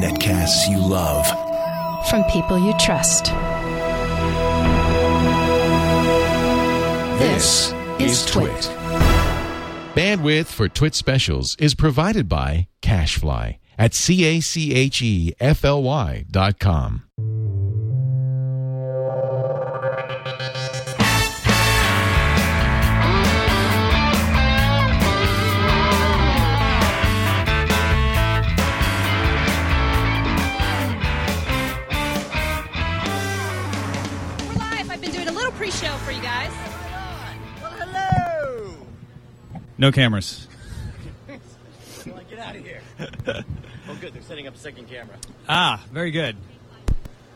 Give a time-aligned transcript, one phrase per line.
[0.00, 1.26] Netcasts you love.
[2.08, 3.26] From people you trust.
[7.18, 8.70] This is Twit.
[9.94, 15.62] Bandwidth for Twit specials is provided by CacheFly at C A C H E F
[15.64, 17.02] L Y dot com.
[39.82, 40.46] No cameras.
[41.26, 42.80] Get out of here.
[43.26, 44.14] oh, good.
[44.14, 45.16] They're setting up a second camera.
[45.48, 46.36] Ah, very good.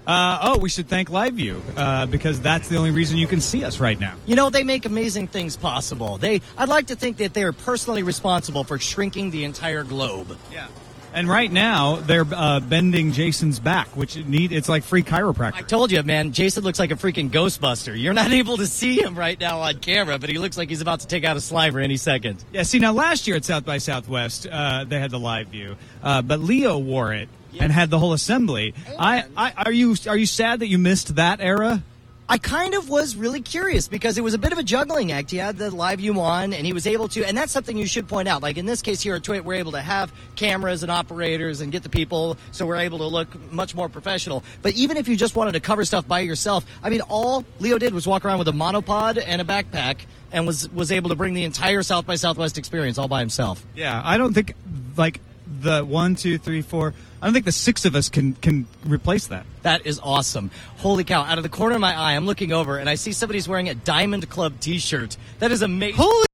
[0.07, 3.65] Uh, oh, we should thank LiveU uh, because that's the only reason you can see
[3.65, 4.15] us right now.
[4.27, 6.19] You know, they make amazing things possible.
[6.19, 10.39] They, I'd like to think that they are personally responsible for shrinking the entire globe.
[10.53, 10.69] Yeah.
[11.17, 15.55] And right now they're uh, bending Jason's back, which need it's like free chiropractor.
[15.55, 17.99] I told you, man, Jason looks like a freaking Ghostbuster.
[17.99, 20.83] You're not able to see him right now on camera, but he looks like he's
[20.83, 22.45] about to take out a sliver any second.
[22.53, 22.65] Yeah.
[22.65, 26.41] See, now last year at South by Southwest, uh, they had the LiveU, uh, but
[26.41, 28.75] Leo wore it and had the whole assembly.
[28.99, 31.83] I, I are you are you sad that you missed that era?
[32.29, 35.31] I kind of was really curious because it was a bit of a juggling act.
[35.31, 38.09] He had the LiveU on, and he was able to, and that's something you should
[38.09, 38.43] point out.
[38.43, 41.71] Like in this case here at Twit, we're able to have cameras and operators and
[41.71, 44.43] get the people, so we're able to look much more professional.
[44.63, 47.79] But even if you just wanted to cover stuff by yourself, I mean, all Leo
[47.79, 49.99] did was walk around with a monopod and a backpack,
[50.33, 53.65] and was was able to bring the entire South by Southwest experience all by himself.
[53.77, 54.55] Yeah, I don't think
[54.97, 55.21] like
[55.61, 56.93] the one, two, three, four.
[57.21, 59.47] I don't think the six of us can can replace that.
[59.63, 60.51] That is awesome.
[60.79, 61.23] Holy cow.
[61.23, 63.69] Out of the corner of my eye, I'm looking over and I see somebody's wearing
[63.69, 65.17] a Diamond Club t shirt.
[65.39, 65.97] That is amazing.
[65.97, 66.27] Holy!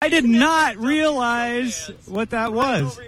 [0.00, 2.98] I did not realize what that was.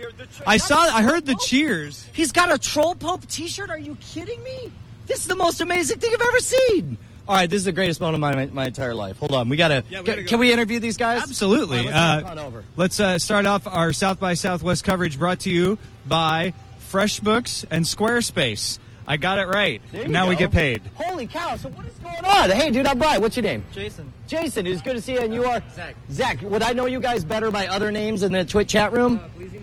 [0.47, 0.79] I saw.
[0.79, 2.07] I heard the cheers.
[2.13, 3.71] He's got a Troll Pope t shirt?
[3.71, 4.71] Are you kidding me?
[5.07, 6.99] This is the most amazing thing I've ever seen.
[7.27, 9.17] All right, this is the greatest moment of my, my entire life.
[9.19, 9.49] Hold on.
[9.49, 9.83] We got to.
[9.89, 10.29] Yeah, we gotta go.
[10.29, 11.23] Can we interview these guys?
[11.23, 11.87] Absolutely.
[11.87, 15.79] Right, let's Uh, let's uh, start off our South by Southwest coverage brought to you
[16.07, 16.53] by
[16.91, 18.79] FreshBooks and Squarespace.
[19.07, 19.83] I got it right.
[19.93, 20.81] There you Now we get paid.
[20.95, 21.57] Holy cow.
[21.57, 22.51] So, what is going on?
[22.51, 23.21] Hey, dude, I'm Brian.
[23.21, 23.63] What's your name?
[23.73, 24.11] Jason.
[24.27, 24.67] Jason.
[24.67, 25.19] It's good to see you.
[25.21, 25.63] And you are?
[25.75, 25.95] Zach.
[26.11, 26.41] Zach.
[26.43, 29.19] Would I know you guys better by other names in the Twitch chat room?
[29.23, 29.63] Uh, Bleezymon?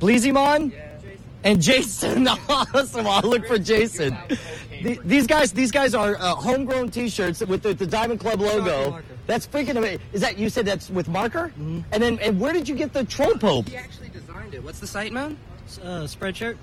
[0.00, 0.72] Bleezymon?
[0.72, 0.88] Yeah.
[1.00, 1.18] Jason.
[1.44, 2.28] and Jason.
[2.48, 3.06] awesome.
[3.06, 4.14] I'll look for Jason.
[4.82, 9.00] The- These guys, these guys are uh, homegrown T-shirts with the, the Diamond Club logo.
[9.26, 10.00] That's freaking amazing.
[10.12, 11.48] Is that you said that's with marker?
[11.48, 11.80] Hmm.
[11.92, 13.68] And then, and where did you get the troll pope?
[13.68, 14.62] He actually designed it.
[14.62, 15.38] What's the site, man?
[15.78, 16.56] Uh, Spreadshirt.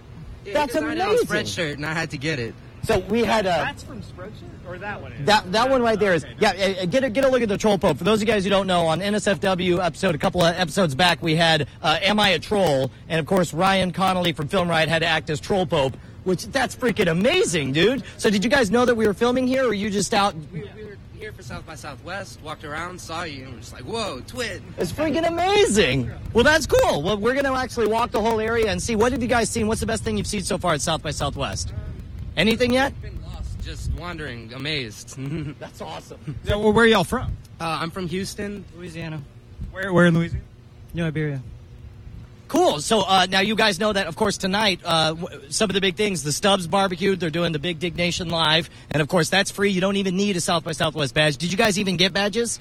[0.46, 1.18] Yeah, That's he designed amazing.
[1.18, 2.54] it on Spreadshirt, and I had to get it.
[2.84, 5.14] So we had a That's from Spreadshirt, or that one?
[5.26, 6.52] that that one right there is yeah.
[6.82, 7.98] uh, Get a get a look at the troll pope.
[7.98, 10.96] For those of you guys who don't know, on NSFW episode a couple of episodes
[10.96, 14.70] back, we had uh, "Am I a Troll?" and of course Ryan Connolly from Film
[14.70, 15.98] Riot had to act as troll pope.
[16.24, 18.04] Which that's freaking amazing, dude.
[18.18, 20.36] So did you guys know that we were filming here, or were you just out
[20.54, 23.84] We, we were here for South by Southwest, walked around, saw you, and we're like,
[23.84, 24.64] whoa, twin.
[24.78, 26.10] It's freaking amazing.
[26.34, 27.02] Well, that's cool.
[27.02, 29.50] Well, we're going to actually walk the whole area and see what have you guys
[29.50, 29.68] seen?
[29.68, 31.74] What's the best thing you've seen so far at South by Southwest?
[32.38, 33.00] Anything yet?
[33.02, 35.20] Been lost, just wandering, amazed.
[35.20, 36.20] uh, That's awesome.
[36.46, 37.36] So, well, where are y'all from?
[37.60, 38.64] I'm from Houston.
[38.78, 39.22] Louisiana.
[39.72, 40.46] Where, where in Louisiana?
[40.94, 41.42] New Iberia.
[42.50, 42.82] Cool.
[42.82, 45.82] So uh, now you guys know that, of course, tonight uh, w- some of the
[45.82, 47.16] big things: the Stubbs Barbecue.
[47.16, 49.70] They're doing the Big Diggnation live, and of course that's free.
[49.70, 51.38] You don't even need a South by Southwest badge.
[51.38, 52.60] Did you guys even get badges?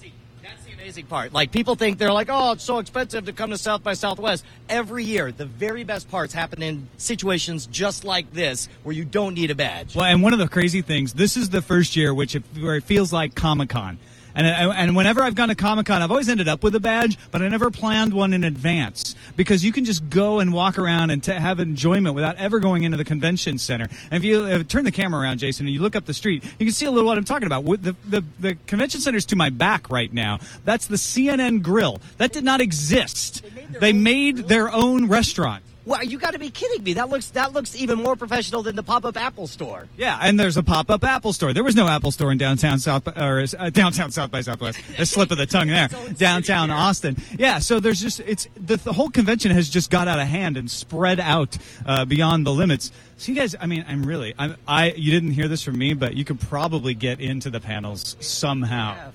[0.00, 1.34] See, that's the amazing part.
[1.34, 4.46] Like people think they're like, oh, it's so expensive to come to South by Southwest.
[4.66, 9.34] Every year, the very best parts happen in situations just like this, where you don't
[9.34, 9.94] need a badge.
[9.94, 12.76] Well, and one of the crazy things, this is the first year which it, where
[12.76, 13.98] it feels like Comic Con.
[14.38, 17.18] And, and whenever I've gone to Comic Con, I've always ended up with a badge,
[17.32, 21.10] but I never planned one in advance because you can just go and walk around
[21.10, 23.88] and t- have enjoyment without ever going into the convention center.
[24.12, 26.44] And if you uh, turn the camera around, Jason, and you look up the street,
[26.60, 27.64] you can see a little what I'm talking about.
[27.64, 30.38] The, the, the convention center's to my back right now.
[30.64, 32.00] That's the CNN Grill.
[32.18, 33.42] That did not exist.
[33.80, 35.64] They made their own restaurant.
[35.88, 36.92] Well, you got to be kidding me.
[36.92, 39.88] That looks that looks even more professional than the pop-up Apple store.
[39.96, 41.54] Yeah, and there's a pop-up Apple store.
[41.54, 44.80] There was no Apple store in downtown South or uh, downtown South by Southwest.
[44.98, 45.88] A slip of the tongue there.
[46.18, 47.16] Downtown Austin.
[47.38, 50.58] Yeah, so there's just it's the, the whole convention has just got out of hand
[50.58, 51.56] and spread out
[51.86, 52.92] uh, beyond the limits.
[53.16, 55.94] So you guys, I mean, I'm really, I'm, I you didn't hear this from me,
[55.94, 59.10] but you could probably get into the panels somehow.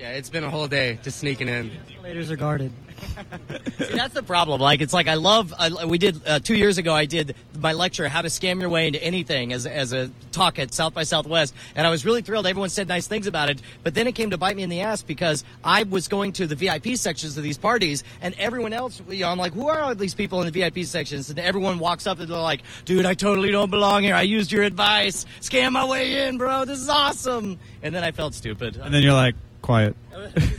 [0.00, 1.70] Yeah, it's been a whole day just sneaking in.
[1.86, 2.72] Escalators are guarded.
[3.78, 4.60] See, that's the problem.
[4.60, 5.54] Like, it's like I love.
[5.58, 6.94] I, we did uh, two years ago.
[6.94, 10.58] I did my lecture, "How to Scam Your Way into Anything," as as a talk
[10.58, 12.46] at South by Southwest, and I was really thrilled.
[12.46, 14.80] Everyone said nice things about it, but then it came to bite me in the
[14.80, 19.02] ass because I was going to the VIP sections of these parties, and everyone else.
[19.08, 21.30] You know, I'm like, who are all these people in the VIP sections?
[21.30, 24.14] And everyone walks up and they're like, "Dude, I totally don't belong here.
[24.14, 25.26] I used your advice.
[25.40, 26.64] Scam my way in, bro.
[26.64, 28.76] This is awesome." And then I felt stupid.
[28.76, 29.34] And then you're like,
[29.70, 29.96] quiet.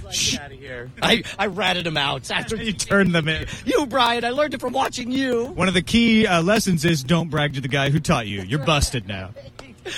[0.09, 0.37] Shh.
[0.37, 0.89] Out of here.
[1.01, 3.45] I, I ratted him out after You turned them in.
[3.65, 5.47] You, Brian, I learned it from watching you.
[5.47, 8.41] One of the key uh, lessons is don't brag to the guy who taught you.
[8.41, 9.31] You're busted now.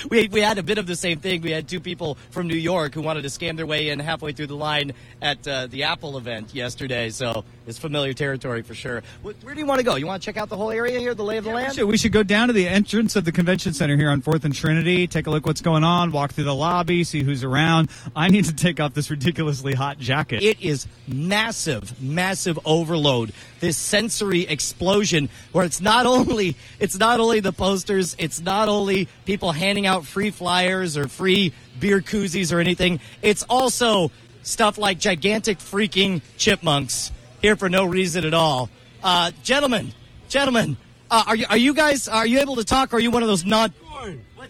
[0.08, 1.42] We, we had a bit of the same thing.
[1.42, 4.32] We had two people from New York who wanted to scam their way in halfway
[4.32, 7.10] through the line at uh, the Apple event yesterday.
[7.10, 9.02] So it's familiar territory for sure.
[9.22, 9.96] Where, where do you want to go?
[9.96, 11.74] You want to check out the whole area here, the lay of the We land?
[11.74, 14.44] should, we should go down to the entrance of the convention center here on 4th
[14.44, 17.90] and Trinity, take a look what's going on, walk through the lobby, see who's around.
[18.14, 20.42] I need to take off this ridiculously hot jacket.
[20.42, 23.32] It is massive, massive overload.
[23.60, 29.08] This sensory explosion where it's not only it's not only the posters, it's not only
[29.24, 33.00] people handing out free flyers or free beer koozies or anything.
[33.22, 34.10] It's also
[34.42, 37.10] stuff like gigantic freaking chipmunks
[37.44, 38.70] here for no reason at all.
[39.02, 39.92] Uh, gentlemen,
[40.30, 40.78] gentlemen,
[41.10, 42.92] uh, are you are you guys are you able to talk?
[42.92, 43.70] Or are you one of those not?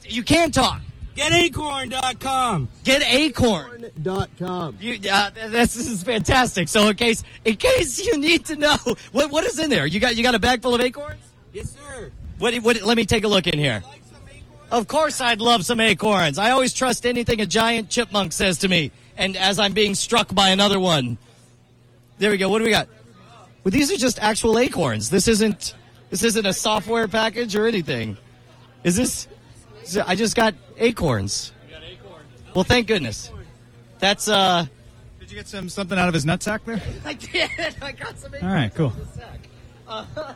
[0.05, 0.81] You can talk.
[1.17, 2.69] GetAcorn.com.
[2.85, 3.91] Get Acorn.
[4.03, 4.77] Dot com.
[4.81, 6.69] You, uh, this, this is fantastic.
[6.69, 8.77] So in case in case you need to know
[9.11, 11.21] what what is in there, you got you got a bag full of acorns.
[11.53, 12.13] Yes, sir.
[12.39, 13.83] What, what let me take a look in here.
[14.71, 16.39] Of course, I'd love some acorns.
[16.39, 18.93] I always trust anything a giant chipmunk says to me.
[19.17, 21.19] And as I'm being struck by another one,
[22.19, 22.49] there we go.
[22.49, 22.89] What do we got?
[23.63, 25.11] Well, these are just actual acorns.
[25.11, 25.75] This isn't
[26.11, 28.17] this isn't a software package or anything.
[28.85, 29.29] Is this?
[30.07, 31.53] I just got acorns.
[32.55, 33.31] Well, thank goodness.
[33.99, 34.67] That's uh.
[35.19, 36.81] Did you get some something out of his nutsack there?
[37.05, 37.51] I did.
[37.83, 38.35] I got some.
[38.35, 38.45] Acorns.
[38.45, 38.93] All right, cool.
[39.89, 40.05] Uh,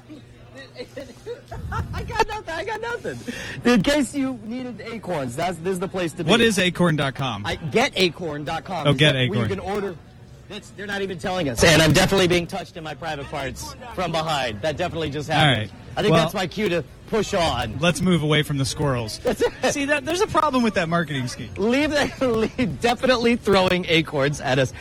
[1.94, 2.54] I got nothing.
[2.54, 3.18] I got nothing.
[3.64, 6.30] In case you needed acorns, that's this is the place to be.
[6.30, 7.46] What is acorn.com?
[7.46, 8.86] I getacorn.com.
[8.86, 9.38] Oh, get Acorn.
[9.38, 9.96] You can order.
[10.48, 11.62] That's, they're not even telling us.
[11.62, 14.62] And I'm definitely being touched in my private parts from behind.
[14.62, 15.70] That definitely just happened.
[15.70, 15.80] right.
[15.96, 17.78] I think Well- that's my cue to push on.
[17.80, 19.14] Let's move away from the squirrels.
[19.70, 21.50] See, that, there's a problem with that marketing scheme.
[21.56, 22.20] Leave that.
[22.58, 24.72] Leave, definitely throwing acorns at us.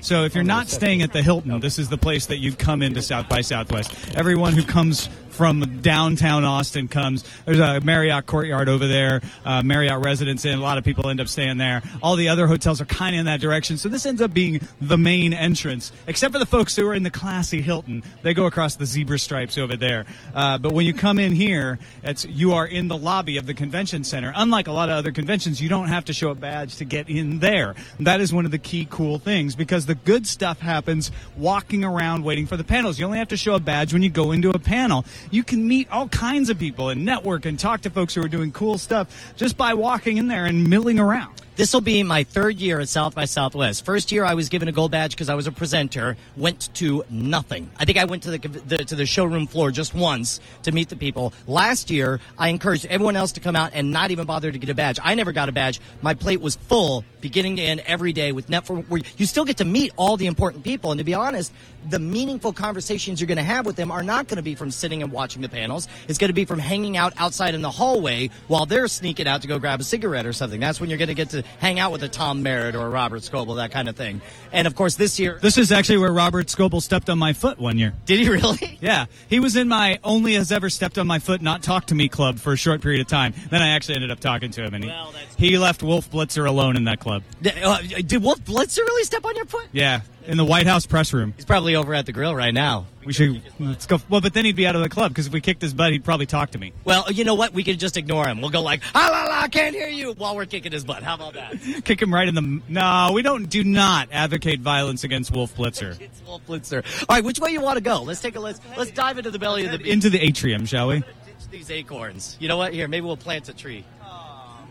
[0.00, 2.82] So if you're not staying at the Hilton, this is the place that you've come
[2.82, 4.16] into South by Southwest.
[4.16, 5.08] Everyone who comes
[5.40, 7.24] from downtown Austin comes.
[7.46, 10.58] There's a Marriott Courtyard over there, uh, Marriott Residence Inn.
[10.58, 11.80] A lot of people end up staying there.
[12.02, 13.78] All the other hotels are kind of in that direction.
[13.78, 17.04] So this ends up being the main entrance, except for the folks who are in
[17.04, 18.02] the classy Hilton.
[18.20, 20.04] They go across the zebra stripes over there.
[20.34, 23.54] Uh, but when you come in here, it's you are in the lobby of the
[23.54, 24.34] convention center.
[24.36, 27.08] Unlike a lot of other conventions, you don't have to show a badge to get
[27.08, 27.74] in there.
[27.98, 32.24] That is one of the key cool things because the good stuff happens walking around
[32.24, 32.98] waiting for the panels.
[32.98, 35.06] You only have to show a badge when you go into a panel.
[35.30, 38.28] You can meet all kinds of people and network and talk to folks who are
[38.28, 41.39] doing cool stuff just by walking in there and milling around.
[41.56, 43.84] This will be my third year at South by Southwest.
[43.84, 46.16] First year, I was given a gold badge because I was a presenter.
[46.36, 47.70] Went to nothing.
[47.76, 50.88] I think I went to the, the to the showroom floor just once to meet
[50.88, 51.34] the people.
[51.46, 54.70] Last year, I encouraged everyone else to come out and not even bother to get
[54.70, 54.98] a badge.
[55.02, 55.80] I never got a badge.
[56.00, 58.86] My plate was full, beginning to end, every day with Network.
[58.86, 61.52] Where you still get to meet all the important people, and to be honest,
[61.88, 64.70] the meaningful conversations you're going to have with them are not going to be from
[64.70, 65.88] sitting and watching the panels.
[66.08, 69.42] It's going to be from hanging out outside in the hallway while they're sneaking out
[69.42, 70.60] to go grab a cigarette or something.
[70.60, 72.88] That's when you're going to get to hang out with a Tom Merritt or a
[72.88, 74.20] Robert Scoble, that kind of thing.
[74.52, 77.58] And of course, this year, This is actually where Robert Scoble stepped on my foot
[77.58, 77.92] one year.
[78.06, 78.78] did he really?
[78.80, 81.94] Yeah, he was in my only has ever stepped on my foot, not talked to
[81.94, 83.34] me club for a short period of time.
[83.50, 86.46] Then I actually ended up talking to him, and he, Well, he left Wolf Blitzer
[86.46, 87.22] alone in that club.
[87.42, 89.66] Did, uh, did Wolf Blitzer really step on your foot?
[89.72, 91.34] Yeah, in the White House press room.
[91.34, 92.86] He's probably over at the grill right now.
[93.04, 93.98] We should let's go.
[94.08, 95.92] Well, but then he'd be out of the club because if we kicked his butt,
[95.92, 96.72] he'd probably talk to me.
[96.84, 97.52] Well, you know what?
[97.52, 98.40] We could just ignore him.
[98.40, 101.02] We'll go like, ah la la, I can't hear you, while we're kicking his butt.
[101.02, 101.82] How about that?
[101.84, 102.62] Kick him right in the.
[102.68, 103.46] No, we don't.
[103.48, 105.98] Do not advocate violence against Wolf Blitzer.
[106.10, 106.84] It's Wolf Blitzer.
[107.08, 108.02] All right, which way you want to go?
[108.02, 109.90] Let's take a let's let's dive into the belly of the beast.
[109.90, 111.00] Into the atrium, shall we?
[111.00, 111.04] Ditch
[111.50, 112.36] these acorns.
[112.40, 112.72] You know what?
[112.72, 113.84] Here, maybe we'll plant a tree.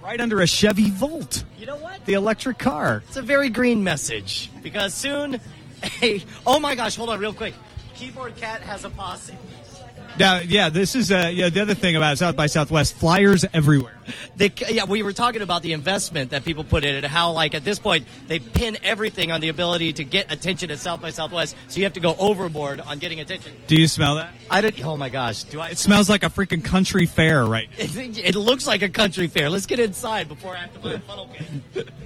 [0.04, 2.06] Right under a Chevy Volt, You know what?
[2.06, 3.04] the electric car.
[3.08, 5.40] It's a very green message because soon,
[6.02, 7.54] a oh my gosh, hold on real quick.
[7.96, 9.36] Keyboard Cat has a posse.
[10.18, 11.50] Now, yeah, this is uh, yeah.
[11.50, 13.96] The other thing about South by Southwest, flyers everywhere.
[14.36, 17.32] They, yeah, we were talking about the investment that people put in it, and how
[17.32, 21.02] like at this point they pin everything on the ability to get attention at South
[21.02, 21.56] by Southwest.
[21.68, 23.54] So you have to go overboard on getting attention.
[23.68, 24.34] Do you smell that?
[24.50, 24.84] I don't.
[24.84, 25.70] Oh my gosh, do I?
[25.70, 27.70] It smells like a freaking country fair, right?
[27.78, 29.50] It, it looks like a country fair.
[29.50, 31.30] Let's get inside before I have to buy a funnel
[31.74, 31.88] cake.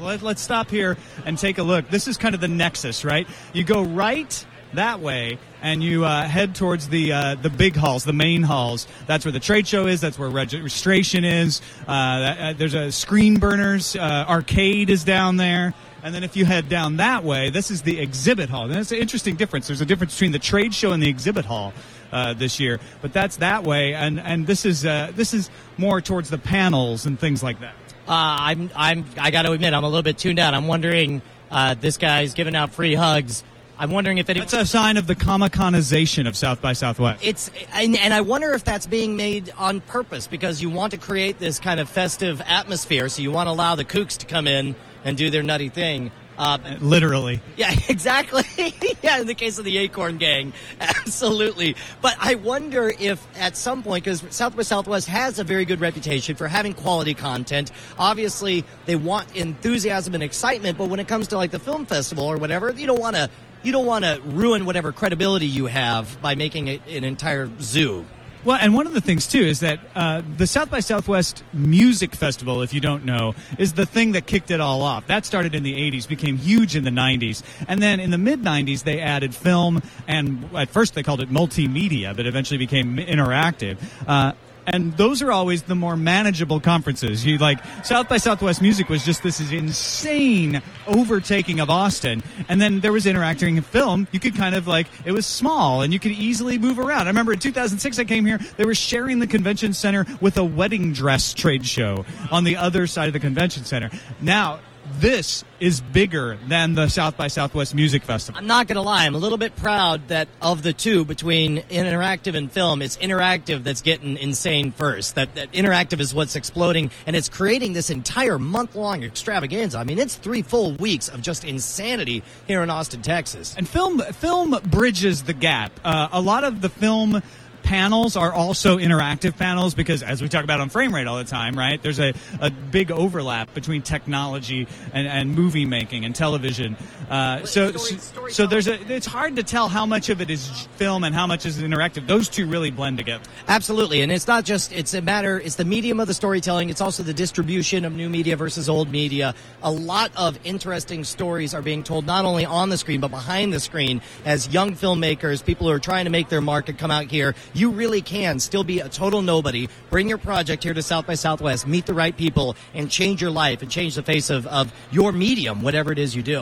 [0.00, 1.88] Let, let's stop here and take a look.
[1.88, 3.26] This is kind of the nexus, right?
[3.54, 4.44] You go right
[4.76, 8.86] that way and you uh, head towards the uh, the big halls, the main halls.
[9.06, 10.00] That's where the trade show is.
[10.00, 11.60] That's where registration is.
[11.86, 15.74] Uh, uh, there's a Screen Burners uh, arcade is down there.
[16.02, 18.66] And then if you head down that way, this is the exhibit hall.
[18.66, 19.66] And that's an interesting difference.
[19.66, 21.72] There's a difference between the trade show and the exhibit hall
[22.12, 22.78] uh, this year.
[23.02, 27.06] But that's that way, and and this is uh, this is more towards the panels
[27.06, 27.74] and things like that.
[28.08, 30.54] Uh, I'm, I'm, I got to admit, I'm a little bit tuned out.
[30.54, 33.42] I'm wondering, uh, this guy's giving out free hugs.
[33.78, 37.24] I'm wondering if it, It's a sign of the Comic Conization of South by Southwest.
[37.24, 40.98] it's, and, and I wonder if that's being made on purpose because you want to
[40.98, 43.08] create this kind of festive atmosphere.
[43.08, 46.10] So you want to allow the kooks to come in and do their nutty thing.
[46.38, 47.40] Uh, Literally.
[47.56, 48.44] Yeah, exactly.
[49.02, 51.76] yeah, in the case of the Acorn Gang, absolutely.
[52.02, 55.80] But I wonder if at some point, because South by Southwest has a very good
[55.80, 57.72] reputation for having quality content.
[57.98, 62.24] Obviously, they want enthusiasm and excitement, but when it comes to like the film festival
[62.24, 63.30] or whatever, you don't want to.
[63.62, 68.04] You don't want to ruin whatever credibility you have by making it an entire zoo.
[68.46, 72.14] Well, and one of the things too is that uh, the South by Southwest Music
[72.14, 75.08] Festival, if you don't know, is the thing that kicked it all off.
[75.08, 78.42] That started in the '80s, became huge in the '90s, and then in the mid
[78.42, 83.78] '90s they added film, and at first they called it multimedia, but eventually became interactive.
[84.06, 84.34] Uh,
[84.66, 87.24] and those are always the more manageable conferences.
[87.24, 92.60] You like South by Southwest Music was just this is insane overtaking of Austin, and
[92.60, 94.08] then there was interacting in film.
[94.12, 97.06] You could kind of like it was small and you could easily move around.
[97.06, 98.38] I remember in 2006 I came here.
[98.56, 102.86] They were sharing the convention center with a wedding dress trade show on the other
[102.86, 103.90] side of the convention center.
[104.20, 104.60] Now
[105.00, 108.38] this is bigger than the South by Southwest Music Festival.
[108.38, 109.06] I'm not going to lie.
[109.06, 113.64] I'm a little bit proud that of the two between interactive and film, it's interactive
[113.64, 115.14] that's getting insane first.
[115.14, 119.78] That, that interactive is what's exploding and it's creating this entire month long extravaganza.
[119.78, 123.54] I mean, it's three full weeks of just insanity here in Austin, Texas.
[123.56, 125.72] And film film bridges the gap.
[125.84, 127.22] Uh, a lot of the film
[127.66, 131.24] panels are also interactive panels because as we talk about on frame rate all the
[131.24, 136.76] time right there's a, a big overlap between technology and, and movie making and television
[137.10, 140.48] uh, so, so so there's a it's hard to tell how much of it is
[140.76, 144.44] film and how much is interactive those two really blend together Absolutely, and it's not
[144.44, 147.92] just it's a matter it's the medium of the storytelling, it's also the distribution of
[147.92, 149.34] new media versus old media.
[149.62, 153.52] A lot of interesting stories are being told not only on the screen but behind
[153.52, 156.90] the screen as young filmmakers, people who are trying to make their mark and come
[156.90, 157.34] out here.
[157.56, 159.68] You really can still be a total nobody.
[159.88, 163.30] Bring your project here to South by Southwest, meet the right people and change your
[163.30, 166.40] life and change the face of, of your medium, whatever it is you do.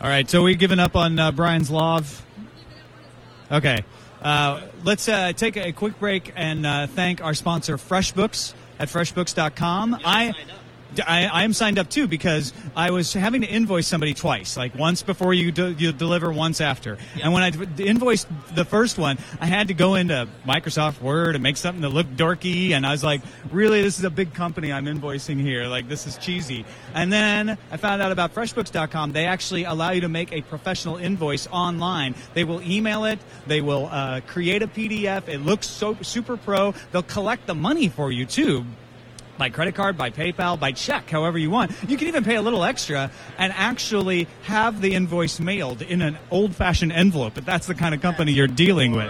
[0.00, 2.24] all right so we giving up on uh, brian's love
[3.50, 3.82] okay.
[4.22, 9.98] Uh, let's uh, take a quick break and uh, thank our sponsor freshbooks at freshbooks.com
[10.04, 10.32] i
[11.00, 14.74] I, I am signed up too because I was having to invoice somebody twice, like
[14.74, 16.98] once before you do, you deliver, once after.
[17.22, 21.34] And when I d- invoiced the first one, I had to go into Microsoft Word
[21.34, 24.34] and make something that looked dorky, and I was like, "Really, this is a big
[24.34, 25.66] company I'm invoicing here.
[25.66, 29.12] Like this is cheesy." And then I found out about FreshBooks.com.
[29.12, 32.14] They actually allow you to make a professional invoice online.
[32.34, 33.18] They will email it.
[33.46, 35.28] They will uh, create a PDF.
[35.28, 36.74] It looks so super pro.
[36.92, 38.64] They'll collect the money for you too
[39.38, 41.72] by credit card, by PayPal, by check, however you want.
[41.88, 46.18] You can even pay a little extra and actually have the invoice mailed in an
[46.30, 47.34] old-fashioned envelope.
[47.34, 49.08] But that's the kind of company you're dealing with.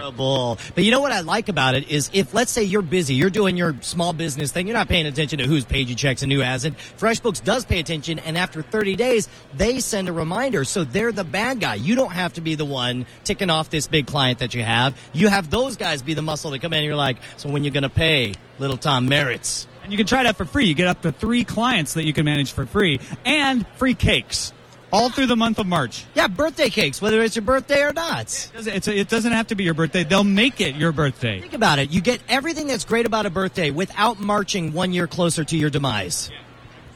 [0.75, 3.29] But you know what I like about it is if let's say you're busy, you're
[3.29, 6.31] doing your small business thing, you're not paying attention to who's paid you checks and
[6.31, 6.77] who hasn't.
[6.77, 10.63] FreshBooks does pay attention, and after 30 days, they send a reminder.
[10.63, 11.75] So they're the bad guy.
[11.75, 14.97] You don't have to be the one ticking off this big client that you have.
[15.13, 16.79] You have those guys be the muscle to come in.
[16.79, 19.67] and You're like, so when you're going to pay little Tom Merritts?
[19.87, 20.65] And you can try it out for free.
[20.65, 24.51] You get up to three clients that you can manage for free and free cakes
[24.91, 26.03] all through the month of March.
[26.13, 28.23] Yeah, birthday cakes, whether it's your birthday or not.
[28.23, 30.03] It doesn't, a, it doesn't have to be your birthday.
[30.03, 31.39] They'll make it your birthday.
[31.39, 31.89] Think about it.
[31.89, 35.69] You get everything that's great about a birthday without marching one year closer to your
[35.69, 36.31] demise.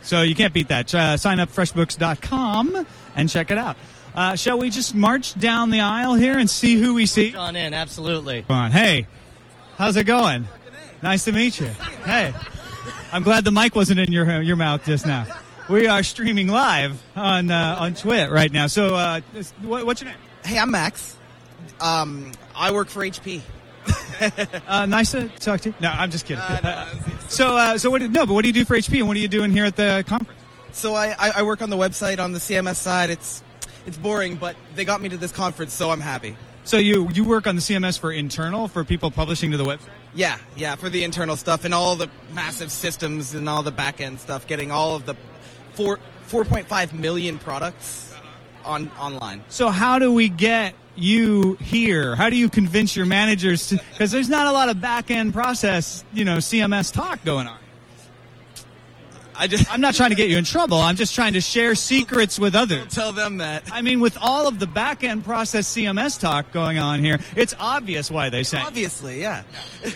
[0.01, 0.93] So you can't beat that.
[0.93, 3.77] Uh, sign up freshbooks.com and check it out.
[4.13, 7.33] Uh, shall we just march down the aisle here and see who we see?
[7.37, 8.41] On in, absolutely.
[8.41, 8.71] Come on.
[8.71, 9.07] Hey,
[9.77, 10.45] how's it going?
[11.01, 11.67] Nice to meet you.
[12.03, 12.33] Hey,
[13.11, 15.25] I'm glad the mic wasn't in your your mouth just now.
[15.69, 18.67] We are streaming live on uh, on Twit right now.
[18.67, 20.19] So, uh, this- what, what's your name?
[20.43, 21.17] Hey, I'm Max.
[21.79, 23.41] Um, I work for HP.
[24.67, 25.75] Uh, nice to talk to you.
[25.81, 26.43] No, I'm just kidding.
[27.27, 28.03] so, uh, so what?
[28.03, 29.75] No, but what do you do for HP, and what are you doing here at
[29.75, 30.39] the conference?
[30.73, 33.09] So I, I, I work on the website on the CMS side.
[33.09, 33.41] It's
[33.87, 36.35] it's boring, but they got me to this conference, so I'm happy.
[36.65, 39.89] So you you work on the CMS for internal for people publishing to the website.
[40.13, 44.01] Yeah, yeah, for the internal stuff and all the massive systems and all the back
[44.01, 45.15] end stuff, getting all of the
[45.73, 48.13] for 4.5 million products
[48.65, 49.43] on online.
[49.49, 52.15] So how do we get you here?
[52.15, 53.71] How do you convince your managers?
[53.71, 57.57] Because there's not a lot of back end process, you know, CMS talk going on.
[59.35, 60.77] I just I'm not trying to get you in trouble.
[60.77, 62.93] I'm just trying to share secrets with others.
[62.93, 63.63] tell them that.
[63.71, 67.53] I mean, with all of the back end process CMS talk going on here, it's
[67.59, 68.59] obvious why they say.
[68.59, 69.43] Obviously, yeah.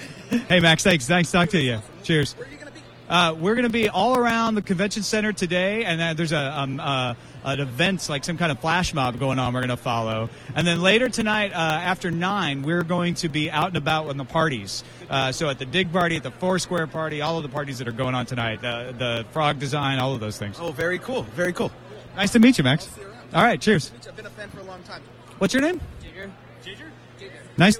[0.49, 1.07] Hey, Max, thanks.
[1.07, 1.29] Thanks.
[1.31, 1.79] to talk to you.
[2.03, 2.33] Cheers.
[2.33, 2.81] Where are you going to be?
[3.07, 6.59] Uh, we're going to be all around the convention center today, and uh, there's a
[6.59, 7.13] um, uh,
[7.45, 9.53] an event like some kind of flash mob going on.
[9.53, 13.49] We're going to follow, and then later tonight uh, after nine, we're going to be
[13.49, 14.83] out and about with the parties.
[15.09, 17.87] Uh, so at the Digg Party, at the Foursquare Party, all of the parties that
[17.87, 20.57] are going on tonight, the the Frog Design, all of those things.
[20.59, 21.23] Oh, very cool.
[21.23, 21.71] Very cool.
[22.15, 22.89] Nice to meet you, Max.
[23.33, 23.91] All right, cheers.
[24.07, 25.01] I've been a fan for a long time.
[25.37, 25.81] What's your name?
[26.01, 26.31] Jager.
[26.63, 26.91] Jager.
[27.19, 27.33] Jager.
[27.57, 27.79] Nice.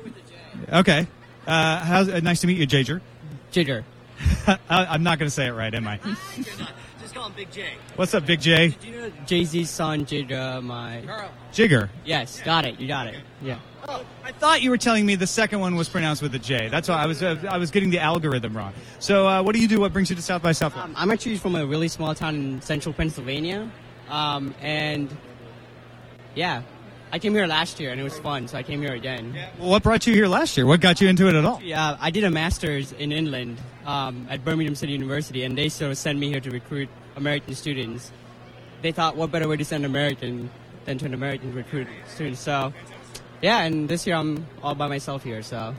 [0.72, 1.08] Okay.
[1.48, 3.02] Uh, how's, uh, nice to meet you, Jager.
[3.52, 3.86] Jigger.
[4.48, 6.00] I, I'm not going to say it right, am I?
[7.16, 7.78] Just call him Big J.
[7.96, 8.68] What's up, Big J?
[8.68, 10.62] Do you know Jay Z's son, Jigger?
[10.62, 11.02] My
[11.54, 11.90] Jigger.
[12.04, 12.78] yes, got it.
[12.78, 13.16] You got it.
[13.42, 13.58] Yeah.
[13.88, 16.68] Oh, I thought you were telling me the second one was pronounced with a J.
[16.68, 18.74] That's why I was uh, I was getting the algorithm wrong.
[19.00, 19.80] So, uh, what do you do?
[19.80, 20.84] What brings you to South by Southwest?
[20.84, 23.72] Um, I'm actually from a really small town in central Pennsylvania,
[24.10, 25.16] um, and
[26.36, 26.64] yeah,
[27.14, 29.34] I came here last year and it was fun, so I came here again.
[29.58, 30.66] Well, what brought you here last year?
[30.66, 31.62] What got you into it at all?
[31.62, 35.92] Yeah, I did a master's in Inland um, at Birmingham City University, and they sort
[35.92, 38.12] of sent me here to recruit American students.
[38.82, 40.50] They thought, what better way to send an American
[40.86, 42.40] than to an American recruit students?
[42.40, 42.74] So,
[43.42, 45.74] yeah, and this year I'm all by myself here, so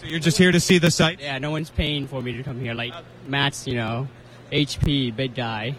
[0.00, 1.20] So you're just here to see the site?
[1.20, 2.74] yeah, no one's paying for me to come here.
[2.74, 2.94] Like
[3.26, 4.08] Matt's, you know,
[4.50, 5.74] HP, big guy.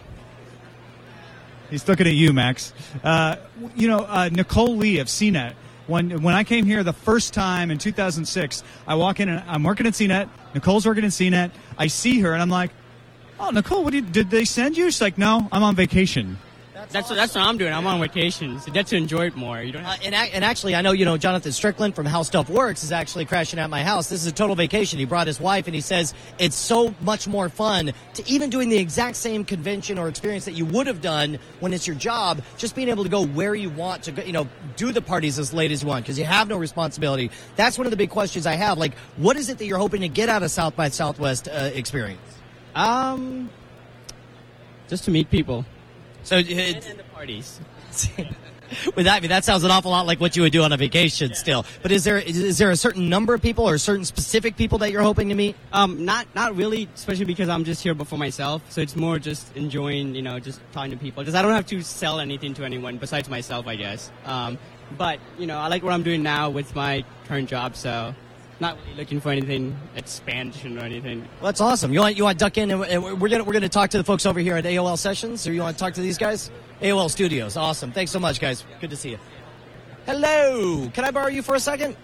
[1.70, 2.72] He's looking at you, Max.
[3.04, 3.36] Uh,
[3.76, 5.54] you know, uh, Nicole Lee of CNET.
[5.86, 9.62] When when I came here the first time in 2006, I walk in and I'm
[9.62, 10.28] working at CNET.
[10.54, 11.50] Nicole's working at CNET.
[11.78, 12.70] I see her and I'm like,
[13.40, 16.38] "Oh, Nicole, what did, did they send you?" She's like, "No, I'm on vacation."
[16.88, 17.74] That's what, that's what I'm doing.
[17.74, 19.60] I'm on vacation, so get to enjoy it more.
[19.60, 22.22] You don't Uh, and, ac- and actually, I know you know Jonathan Strickland from How
[22.22, 24.08] Stuff Works is actually crashing at my house.
[24.08, 24.98] This is a total vacation.
[24.98, 28.70] He brought his wife, and he says it's so much more fun to even doing
[28.70, 32.42] the exact same convention or experience that you would have done when it's your job.
[32.56, 35.38] Just being able to go where you want to go, you know, do the parties
[35.38, 37.30] as late as you want because you have no responsibility.
[37.56, 38.78] That's one of the big questions I have.
[38.78, 41.70] Like, what is it that you're hoping to get out of South by Southwest uh,
[41.74, 42.20] experience?
[42.74, 43.50] Um,
[44.88, 45.64] just to meet people
[46.22, 47.60] So, and, it, and the parties.
[48.94, 50.72] with that, I mean, that sounds an awful lot like what you would do on
[50.72, 51.64] a vacation still.
[51.82, 54.78] But is there is, is there a certain number of people or certain specific people
[54.78, 55.56] that you're hoping to meet?
[55.72, 58.62] Um, not not really, especially because I'm just here before myself.
[58.70, 61.66] So it's more just enjoying, you know, just talking to people because I don't have
[61.66, 64.10] to sell anything to anyone besides myself, I guess.
[64.24, 64.58] Um,
[64.96, 68.14] but you know, I like what I'm doing now with my current job, so
[68.60, 71.20] not really looking for anything expansion or anything.
[71.20, 71.92] Well, that's awesome.
[71.92, 72.80] You want you want to duck in, and
[73.20, 75.62] we're gonna we're gonna talk to the folks over here at AOL Sessions, or you
[75.62, 76.50] want to talk to these guys?
[76.82, 77.56] AOL Studios.
[77.56, 77.92] Awesome.
[77.92, 78.64] Thanks so much, guys.
[78.80, 79.18] Good to see you.
[80.06, 80.88] Hello.
[80.94, 81.96] Can I borrow you for a second?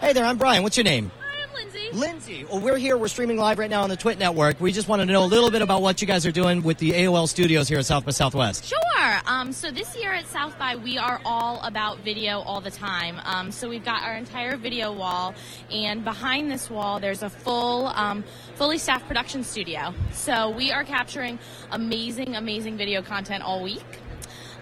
[0.00, 0.24] Hey there.
[0.24, 0.62] I'm Brian.
[0.62, 1.10] What's your name?
[1.54, 1.88] Lindsay.
[1.92, 2.44] Lindsay.
[2.44, 2.96] Well, we're here.
[2.96, 4.60] We're streaming live right now on the Twit Network.
[4.60, 6.78] We just wanted to know a little bit about what you guys are doing with
[6.78, 8.64] the AOL Studios here at South by Southwest.
[8.64, 9.20] Sure.
[9.26, 13.20] Um, so this year at South by, we are all about video all the time.
[13.24, 15.34] Um, so we've got our entire video wall,
[15.70, 18.24] and behind this wall, there's a full, um,
[18.56, 19.94] fully staffed production studio.
[20.12, 21.38] So we are capturing
[21.70, 23.84] amazing, amazing video content all week,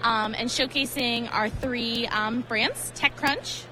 [0.02, 3.64] um, and showcasing our three um, brands: TechCrunch,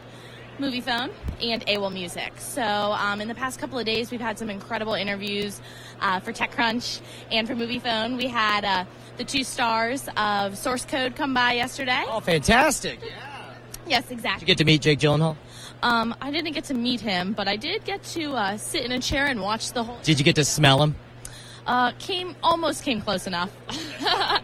[0.60, 2.32] Moviefone, and AOL Music.
[2.38, 5.60] So, um, in the past couple of days, we've had some incredible interviews
[6.00, 8.16] uh, for TechCrunch and for Moviefone.
[8.16, 8.84] We had uh,
[9.16, 12.04] the two stars of Source Code come by yesterday.
[12.06, 13.00] Oh, fantastic!
[13.02, 13.54] Yeah.
[13.86, 14.40] Yes, exactly.
[14.40, 15.36] Did you get to meet Jake Gyllenhaal.
[15.82, 18.92] um, I didn't get to meet him, but I did get to uh, sit in
[18.92, 19.98] a chair and watch the whole.
[20.02, 20.94] Did you get to smell him?
[21.66, 23.50] Uh, came almost came close enough.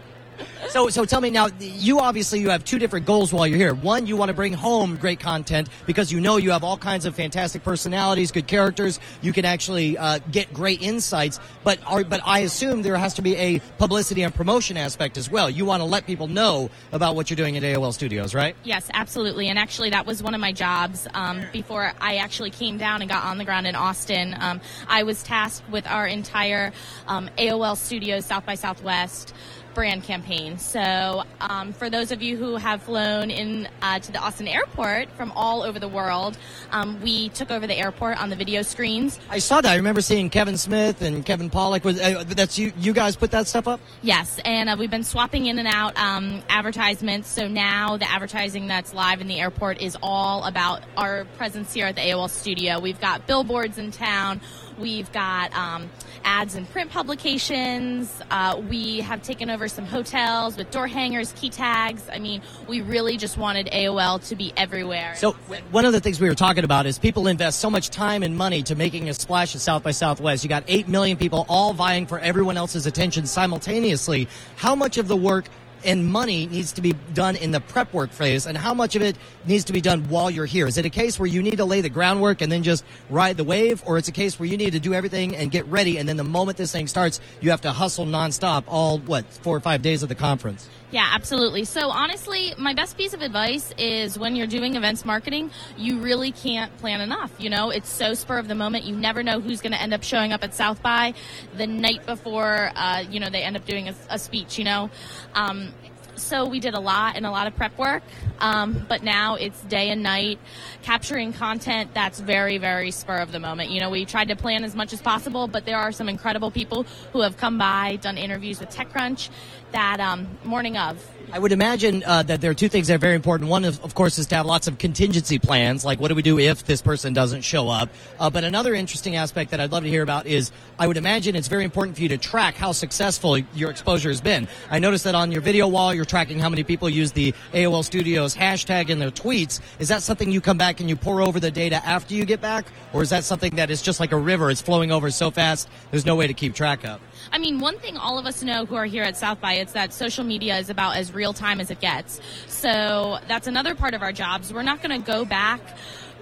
[0.68, 1.48] So, so tell me now.
[1.58, 3.74] You obviously you have two different goals while you're here.
[3.74, 7.06] One, you want to bring home great content because you know you have all kinds
[7.06, 9.00] of fantastic personalities, good characters.
[9.22, 11.40] You can actually uh, get great insights.
[11.64, 15.30] But, are, but I assume there has to be a publicity and promotion aspect as
[15.30, 15.48] well.
[15.48, 18.56] You want to let people know about what you're doing at AOL Studios, right?
[18.64, 19.48] Yes, absolutely.
[19.48, 23.10] And actually, that was one of my jobs um, before I actually came down and
[23.10, 24.36] got on the ground in Austin.
[24.38, 26.72] Um, I was tasked with our entire
[27.06, 29.34] um, AOL Studios South by Southwest
[29.76, 30.56] brand campaign.
[30.58, 35.10] So, um, for those of you who have flown in uh, to the Austin airport
[35.12, 36.38] from all over the world,
[36.72, 39.20] um, we took over the airport on the video screens.
[39.28, 39.70] I saw that.
[39.70, 41.84] I remember seeing Kevin Smith and Kevin Pollak.
[41.84, 42.72] Was uh, that's you?
[42.78, 43.80] You guys put that stuff up?
[44.00, 47.28] Yes, and uh, we've been swapping in and out um, advertisements.
[47.28, 51.84] So now the advertising that's live in the airport is all about our presence here
[51.84, 52.80] at the AOL studio.
[52.80, 54.40] We've got billboards in town.
[54.78, 55.90] We've got um,
[56.26, 58.20] ads in print publications.
[58.30, 62.02] Uh, we have taken over some hotels with door hangers, key tags.
[62.12, 65.14] I mean, we really just wanted AOL to be everywhere.
[65.14, 65.32] So
[65.70, 68.36] one of the things we were talking about is people invest so much time and
[68.36, 70.42] money to making a splash at South by Southwest.
[70.42, 74.28] You got eight million people all vying for everyone else's attention simultaneously.
[74.56, 75.46] How much of the work
[75.84, 79.02] and money needs to be done in the prep work phase, and how much of
[79.02, 80.66] it needs to be done while you're here?
[80.66, 83.36] Is it a case where you need to lay the groundwork and then just ride
[83.36, 85.98] the wave, or it's a case where you need to do everything and get ready,
[85.98, 89.56] and then the moment this thing starts, you have to hustle nonstop all what four
[89.56, 90.68] or five days of the conference?
[90.92, 91.64] Yeah, absolutely.
[91.64, 96.30] So honestly, my best piece of advice is when you're doing events marketing, you really
[96.30, 97.32] can't plan enough.
[97.38, 98.84] You know, it's so spur of the moment.
[98.84, 101.14] You never know who's going to end up showing up at South by
[101.56, 102.70] the night before.
[102.76, 104.58] Uh, you know, they end up doing a, a speech.
[104.58, 104.90] You know,
[105.34, 105.74] um,
[106.16, 108.02] so we did a lot and a lot of prep work.
[108.38, 110.38] Um, but now it's day and night
[110.82, 113.70] capturing content that's very, very spur of the moment.
[113.70, 116.50] You know, we tried to plan as much as possible, but there are some incredible
[116.50, 119.30] people who have come by, done interviews with TechCrunch
[119.72, 121.02] that um, morning of.
[121.32, 123.50] I would imagine uh, that there are two things that are very important.
[123.50, 126.22] One, is, of course, is to have lots of contingency plans, like what do we
[126.22, 127.90] do if this person doesn't show up.
[128.20, 131.34] Uh, but another interesting aspect that I'd love to hear about is I would imagine
[131.34, 134.46] it's very important for you to track how successful your exposure has been.
[134.70, 137.84] I noticed that on your video wall, you're tracking how many people use the AOL
[137.84, 139.60] Studios hashtag in their tweets.
[139.80, 142.40] Is that something you come back and you pour over the data after you get
[142.40, 144.48] back, or is that something that is just like a river?
[144.48, 147.00] It's flowing over so fast, there's no way to keep track of.
[147.32, 149.72] I mean, one thing all of us know who are here at South by it's
[149.72, 152.20] that social media is about as real time as it gets.
[152.46, 154.52] So that's another part of our jobs.
[154.52, 155.60] We're not going to go back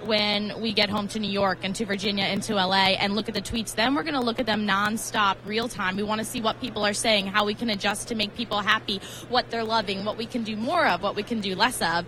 [0.04, 3.28] when we get home to New York and to Virginia and to LA and look
[3.28, 3.74] at the tweets.
[3.74, 5.96] Then we're going to look at them nonstop, real time.
[5.96, 8.60] We want to see what people are saying, how we can adjust to make people
[8.60, 11.80] happy, what they're loving, what we can do more of, what we can do less
[11.80, 12.06] of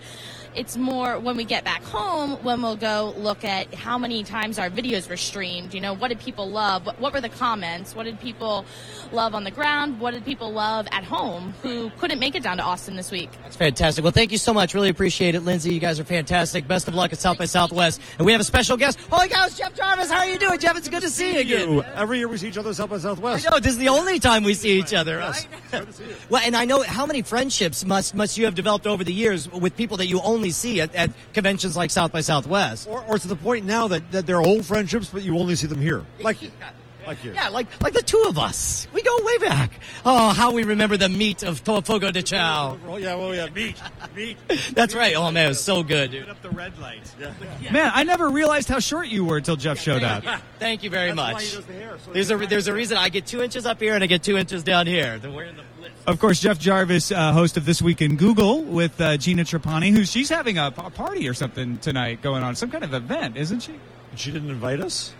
[0.56, 4.58] it's more when we get back home when we'll go look at how many times
[4.58, 6.86] our videos were streamed you know what did people love?
[6.86, 7.94] What, what, were the comments?
[7.94, 8.64] What did people
[9.12, 10.00] love on the ground?
[10.00, 13.30] What did people love at home who couldn't make it down to austin this week?
[13.42, 14.02] That's fantastic.
[14.02, 14.74] Well thank you so much.
[14.74, 15.74] Really appreciate it lindsay.
[15.74, 16.66] You guys are fantastic.
[16.66, 18.00] Best of luck at south by southwest.
[18.18, 18.98] And we have a special guest.
[19.10, 20.10] Holy cow it's jeff jarvis.
[20.10, 20.76] How are you doing jeff?
[20.76, 21.84] It's good to see you again.
[21.94, 23.46] every year we see each other at south by southwest.
[23.46, 25.18] I know, this is the only time we see each other.
[25.18, 25.48] Right?
[26.30, 29.50] well and i know how many friendships must must you have developed over the years
[29.50, 32.88] with people that you only see at, at conventions like South by Southwest.
[32.88, 35.66] Or, or, to the point now that, that they're old friendships, but you only see
[35.66, 36.04] them here.
[36.20, 36.38] Like,
[37.06, 37.32] like you.
[37.32, 38.88] Yeah, like like the two of us.
[38.92, 39.80] We go way back.
[40.04, 42.78] Oh, how we remember the meat of Fogo de Chao.
[42.86, 43.80] Oh, yeah, well, yeah, meat.
[44.14, 44.36] Meat.
[44.72, 45.14] That's right.
[45.16, 46.28] Oh, man, it was so good, dude.
[46.28, 47.02] up the red light.
[47.20, 47.32] Yeah.
[47.60, 47.72] yeah.
[47.72, 50.24] Man, I never realized how short you were until Jeff showed up.
[50.58, 51.66] Thank you very That's much.
[51.66, 54.02] The hair, so there's a there's a reason I get two inches up here and
[54.02, 55.18] I get two inches down here.
[55.18, 55.62] Then we're in the
[56.06, 59.90] of course, Jeff Jarvis, uh, host of This Week in Google with uh, Gina Trapani,
[59.90, 63.36] who she's having a, a, party or something tonight going on, some kind of event,
[63.36, 63.74] isn't she?
[64.14, 65.12] She didn't invite us.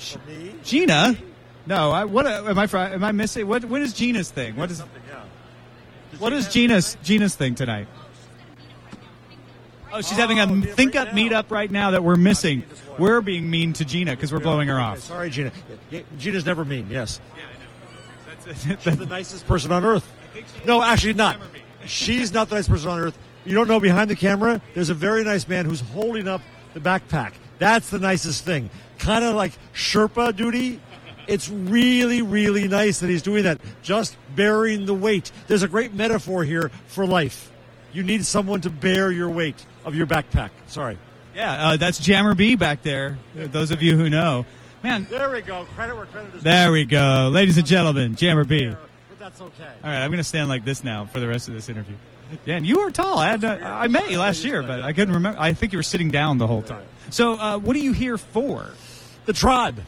[0.00, 0.18] She,
[0.64, 1.14] Gina?
[1.66, 2.66] No, I, what uh, am I?
[2.92, 3.46] Am I missing?
[3.46, 4.56] What what is Gina's thing?
[4.56, 4.80] What is
[6.18, 7.86] what is Gina's Gina's thing tonight?
[9.92, 12.64] Oh, she's having a Oh, oh ThinkUp meetup right now that we're missing.
[12.98, 15.00] We're being mean to Gina because we're blowing her off.
[15.00, 15.52] Sorry, Gina.
[15.90, 16.88] Yeah, Gina's never mean.
[16.90, 17.20] Yes.
[18.46, 20.10] She's the nicest person on earth.
[20.64, 21.38] No, actually not.
[21.86, 23.18] She's not the nicest person on earth.
[23.44, 26.42] You don't know behind the camera, there's a very nice man who's holding up
[26.74, 27.32] the backpack.
[27.58, 28.70] That's the nicest thing.
[29.00, 30.80] Kind of like Sherpa duty.
[31.26, 33.60] It's really, really nice that he's doing that.
[33.82, 35.32] Just bearing the weight.
[35.46, 37.50] There's a great metaphor here for life.
[37.92, 40.50] You need someone to bear your weight of your backpack.
[40.66, 40.98] Sorry.
[41.34, 43.18] Yeah, uh, that's Jammer B back there.
[43.34, 44.44] Those of you who know.
[44.82, 45.06] Man.
[45.08, 45.66] There we go.
[45.76, 47.30] Credit where credit is There we go.
[47.32, 48.68] Ladies and gentlemen, Jammer B.
[48.68, 49.72] But that's okay.
[49.82, 51.96] All right, I'm going to stand like this now for the rest of this interview.
[52.44, 53.18] Dan, you were tall.
[53.18, 55.40] I, had, uh, I met you last year, but I couldn't remember.
[55.40, 56.84] I think you were sitting down the whole time.
[57.10, 58.70] So, uh, what are you here for?
[59.26, 59.80] The tribe,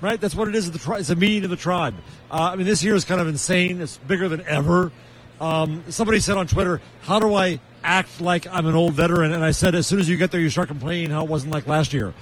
[0.00, 0.20] right?
[0.20, 0.70] That's what it is.
[0.70, 1.94] The tri- it's a meeting of the tribe.
[2.30, 3.80] Uh, I mean, this year is kind of insane.
[3.80, 4.90] It's bigger than ever.
[5.40, 9.44] Um, somebody said on Twitter, "How do I act like I'm an old veteran?" And
[9.44, 11.66] I said, "As soon as you get there, you start complaining how it wasn't like
[11.66, 12.12] last year."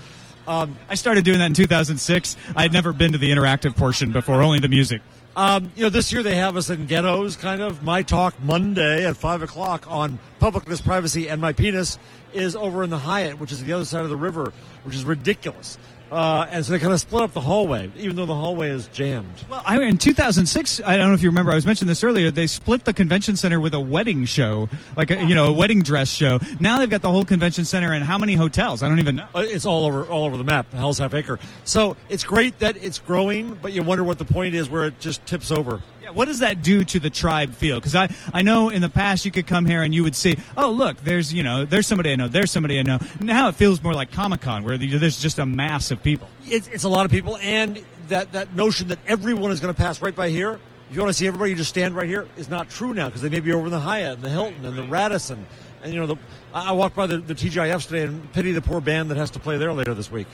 [0.46, 2.36] Um, I started doing that in 2006.
[2.56, 5.02] I had never been to the interactive portion before, only the music.
[5.36, 7.82] Um, you know, this year they have us in ghettos, kind of.
[7.82, 11.98] My talk Monday at 5 o'clock on publicness, privacy, and my penis
[12.32, 14.52] is over in the Hyatt, which is the other side of the river,
[14.84, 15.78] which is ridiculous.
[16.10, 18.88] Uh, and so they kind of split up the hallway, even though the hallway is
[18.88, 19.28] jammed.
[19.48, 22.30] Well, I, in 2006, I don't know if you remember, I was mentioning this earlier.
[22.30, 25.82] They split the convention center with a wedding show, like a, you know, a wedding
[25.82, 26.38] dress show.
[26.60, 28.82] Now they've got the whole convention center and how many hotels?
[28.82, 29.26] I don't even know.
[29.34, 30.72] Uh, It's all over, all over the map.
[30.72, 31.38] Hell's half acre.
[31.64, 34.98] So it's great that it's growing, but you wonder what the point is where it
[35.00, 35.82] just tips over.
[36.08, 37.76] Yeah, what does that do to the tribe feel?
[37.76, 40.38] Because I, I know in the past you could come here and you would see,
[40.56, 42.98] oh look, there's you know, there's somebody I know, there's somebody I know.
[43.20, 46.28] Now it feels more like Comic Con, where there's just a mass of people.
[46.46, 49.78] It's, it's a lot of people, and that, that notion that everyone is going to
[49.78, 52.26] pass right by here, if you want to see everybody you just stand right here,
[52.38, 54.64] is not true now because they may be over in the Hyatt and the Hilton
[54.64, 55.46] and the Radisson.
[55.82, 56.16] And you know, the,
[56.54, 59.38] I walked by the, the TGIFs today and pity the poor band that has to
[59.38, 60.26] play there later this week.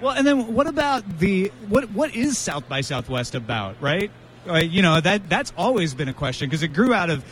[0.00, 1.90] Well, and then what about the what?
[1.92, 3.80] What is South by Southwest about?
[3.80, 4.10] Right?
[4.48, 7.24] Uh, you know that that's always been a question because it grew out of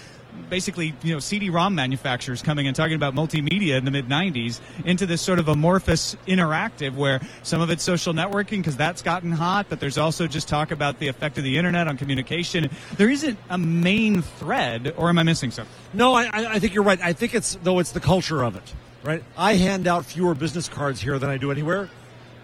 [0.50, 5.06] basically you know CD-ROM manufacturers coming and talking about multimedia in the mid '90s into
[5.06, 9.66] this sort of amorphous interactive where some of it's social networking because that's gotten hot,
[9.68, 12.68] but there's also just talk about the effect of the internet on communication.
[12.96, 15.72] There isn't a main thread, or am I missing something?
[15.92, 17.00] No, I, I I think you're right.
[17.00, 18.74] I think it's though it's the culture of it,
[19.04, 19.22] right?
[19.36, 21.88] I hand out fewer business cards here than I do anywhere,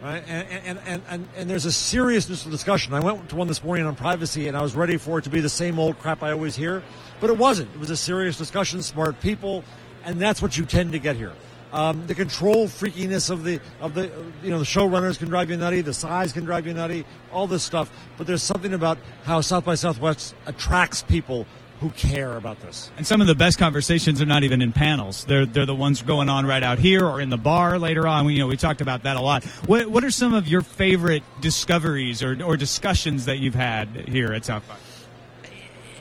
[0.03, 0.23] right?
[0.27, 2.95] And and, and, and, there's a seriousness of discussion.
[2.95, 5.31] I went to one this morning on privacy, and I was ready for it to
[5.31, 6.83] be the same old crap I always hear,
[7.21, 7.73] but it wasn't.
[7.75, 9.65] It was a serious discussion, smart people,
[10.05, 11.33] and that's what you tend to get here.
[11.73, 14.11] Um, the control freakiness of the of the
[14.43, 17.47] you know the showrunners can drive you nutty, the size can drive you nutty, all
[17.47, 17.91] this stuff.
[18.19, 21.47] But there's something about how South by Southwest attracts people
[21.81, 22.90] who care about this.
[22.97, 25.25] And some of the best conversations are not even in panels.
[25.25, 28.27] They're they're the ones going on right out here or in the bar later on.
[28.27, 29.45] We, you know, we talked about that a lot.
[29.66, 34.33] What what are some of your favorite discoveries or, or discussions that you've had here
[34.33, 34.77] at South by?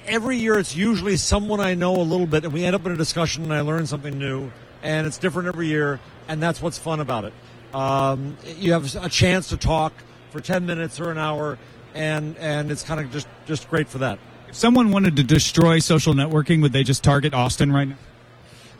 [0.10, 2.92] every year it's usually someone I know a little bit, and we end up in
[2.92, 4.52] a discussion, and I learn something new,
[4.84, 7.34] and it's different every year, and that's what's fun about it.
[7.74, 9.94] Um, you have a chance to talk
[10.32, 11.58] for ten minutes or an hour,
[11.94, 14.20] and and it's kind of just just great for that.
[14.50, 17.98] If someone wanted to destroy social networking, would they just target Austin right now?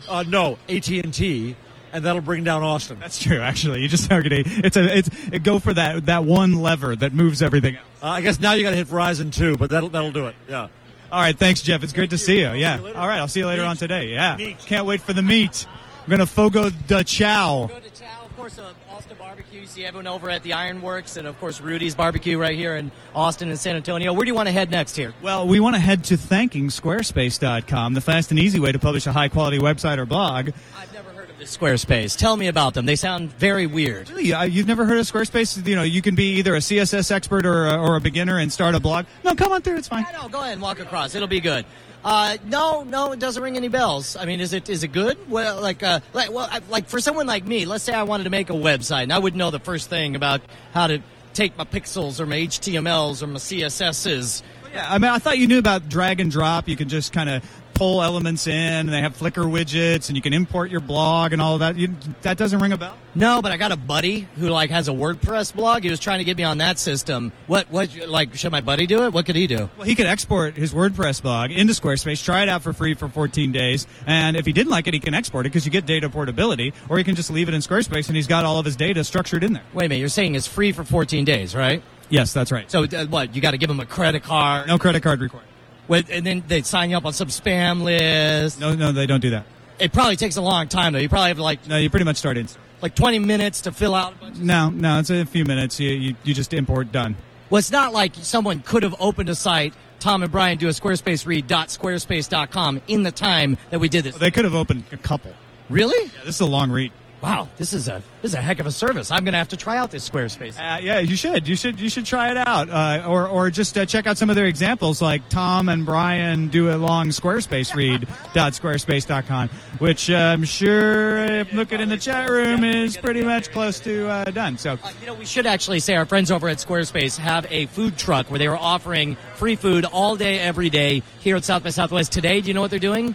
[0.08, 1.56] Uh, no, AT and T,
[1.94, 3.00] and that'll bring down Austin.
[3.00, 3.40] That's true.
[3.40, 6.96] Actually, you just target a, it's a it's it go for that that one lever
[6.96, 7.86] that moves everything else.
[8.02, 10.36] Uh, I guess now you got to hit Verizon too, but that'll that'll do it.
[10.48, 10.70] Yeah.
[11.12, 11.84] All right, thanks, Jeff.
[11.84, 12.52] It's great to see you.
[12.54, 12.80] Yeah.
[12.80, 14.10] All right, I'll see you later on today.
[14.10, 14.38] Yeah.
[14.66, 15.68] Can't wait for the meet.
[16.08, 17.68] We're gonna Fogo de Chao.
[17.68, 19.62] Go to Chow, of course, uh, Austin Barbecue.
[19.62, 22.92] You see everyone over at the Ironworks, and of course Rudy's Barbecue right here in
[23.16, 24.12] Austin and San Antonio.
[24.12, 25.14] Where do you want to head next here?
[25.22, 29.08] Well, we want to head to thanking Squarespace.com, the fast and easy way to publish
[29.08, 30.50] a high quality website or blog.
[30.78, 32.18] I've never heard of this Squarespace.
[32.18, 32.86] Tell me about them.
[32.86, 34.10] They sound very weird.
[34.10, 35.66] Really, uh, you've never heard of Squarespace?
[35.66, 38.52] You know, you can be either a CSS expert or a, or a beginner and
[38.52, 39.06] start a blog.
[39.24, 39.78] No, come on through.
[39.78, 40.06] It's fine.
[40.12, 41.16] No, go ahead and walk across.
[41.16, 41.66] It'll be good.
[42.04, 44.16] Uh, no, no, it doesn't ring any bells.
[44.16, 45.18] I mean, is it is it good?
[45.30, 48.24] Well, like, uh, like, well, I, like for someone like me, let's say I wanted
[48.24, 50.42] to make a website, and I wouldn't know the first thing about
[50.74, 51.02] how to
[51.34, 54.44] take my pixels or my HTMLs or my CSSs.
[54.74, 56.70] Yeah, I mean, I thought you knew about drag and drop.
[56.70, 57.44] You can just kind of
[57.80, 61.42] pull elements in, and they have Flickr widgets, and you can import your blog and
[61.42, 61.78] all of that.
[61.78, 62.98] You, that doesn't ring a bell.
[63.16, 65.84] No, but I got a buddy who like has a WordPress blog.
[65.84, 67.32] He was trying to get me on that system.
[67.48, 69.14] What, what, like, should my buddy do it?
[69.14, 69.70] What could he do?
[69.78, 73.08] Well, he could export his WordPress blog into Squarespace, try it out for free for
[73.08, 75.86] 14 days, and if he didn't like it, he can export it because you get
[75.86, 78.66] data portability, or he can just leave it in Squarespace, and he's got all of
[78.66, 79.64] his data structured in there.
[79.74, 81.82] Wait a minute, you're saying it's free for 14 days, right?
[82.10, 82.70] Yes, that's right.
[82.70, 83.36] So uh, what?
[83.36, 84.68] You got to give him a credit card.
[84.68, 85.46] No credit card required.
[85.90, 88.60] With, and then they sign you up on some spam list.
[88.60, 89.46] No, no, they don't do that.
[89.80, 91.00] It probably takes a long time though.
[91.00, 92.48] You probably have to like No, you pretty much start in.
[92.82, 94.14] like 20 minutes to fill out.
[94.38, 95.80] No, no, it's a few minutes.
[95.80, 97.16] You, you, you just import, done.
[97.50, 99.74] Well, it's not like someone could have opened a site.
[100.00, 104.16] Tom and Brian do a Squarespace read.squarespace.com in the time that we did this.
[104.18, 105.34] They could have opened a couple.
[105.70, 106.06] Really?
[106.06, 106.92] Yeah, this is a long read.
[107.22, 109.12] Wow, this is a this is a heck of a service.
[109.12, 110.58] I'm going to have to try out this Squarespace.
[110.58, 111.50] Uh, yeah, you should.
[111.50, 111.78] You should.
[111.78, 114.46] You should try it out, uh, or or just uh, check out some of their
[114.46, 120.46] examples, like Tom and Brian do a long Squarespace read dot .squarespace.com, which uh, I'm
[120.46, 124.58] sure, if looking in the chat room, is pretty much close to uh, done.
[124.58, 127.66] So Uh, you know, we should actually say our friends over at Squarespace have a
[127.66, 131.64] food truck where they were offering free food all day, every day here at South
[131.64, 132.14] by Southwest.
[132.14, 133.14] Today, do you know what they're doing?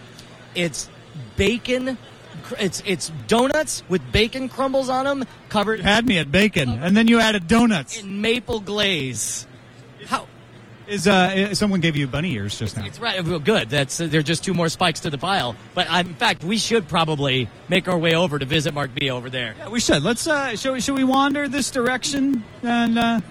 [0.53, 0.89] It's
[1.37, 1.97] bacon.
[2.59, 6.95] It's it's donuts with bacon crumbles on them, covered you had me at bacon, and
[6.95, 7.99] then you added donuts.
[7.99, 9.47] in maple glaze.
[10.05, 10.27] How?
[10.87, 12.85] Is uh, someone gave you bunny ears just now?
[12.85, 13.23] It's right.
[13.23, 13.69] Well, good.
[13.69, 15.55] That's uh, they're just two more spikes to the pile.
[15.73, 19.09] But uh, in fact, we should probably make our way over to visit Mark B
[19.09, 19.55] over there.
[19.57, 20.03] Yeah, we should.
[20.03, 20.27] Let's.
[20.27, 20.81] Uh, should we?
[20.81, 22.43] Should we wander this direction?
[22.61, 23.21] And uh,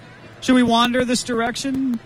[0.41, 1.97] should we wander this direction?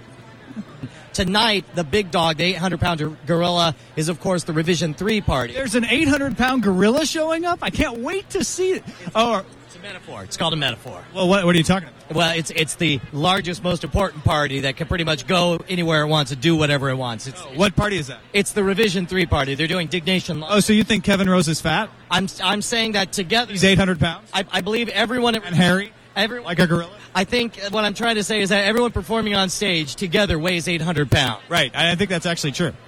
[1.20, 5.52] Tonight, the big dog, the 800 pound gorilla, is of course the Revision 3 party.
[5.52, 7.60] There's an 800 pound gorilla showing up.
[7.62, 8.86] I can't wait to see it.
[9.14, 10.24] Oh, It's a metaphor.
[10.24, 11.04] It's called a metaphor.
[11.14, 12.16] well, what, what are you talking about?
[12.16, 16.08] Well, it's it's the largest, most important party that can pretty much go anywhere it
[16.08, 17.28] wants and do whatever it wants.
[17.28, 18.22] It's oh, What party is that?
[18.32, 19.56] it's the Revision 3 party.
[19.56, 20.42] They're doing Diggnation.
[20.48, 21.90] Oh, so you think Kevin Rose is fat?
[22.10, 23.52] I'm I'm saying that together.
[23.52, 26.92] He's 800 pounds I, I believe everyone and hairy, Every, like a gorilla.
[27.16, 30.68] I think what I'm trying to say is that everyone performing on stage together weighs
[30.68, 31.42] 800 pounds.
[31.50, 31.72] Right.
[31.76, 32.74] I think that's actually true.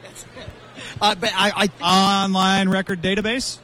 [1.01, 3.57] Uh, but I I, Online record database.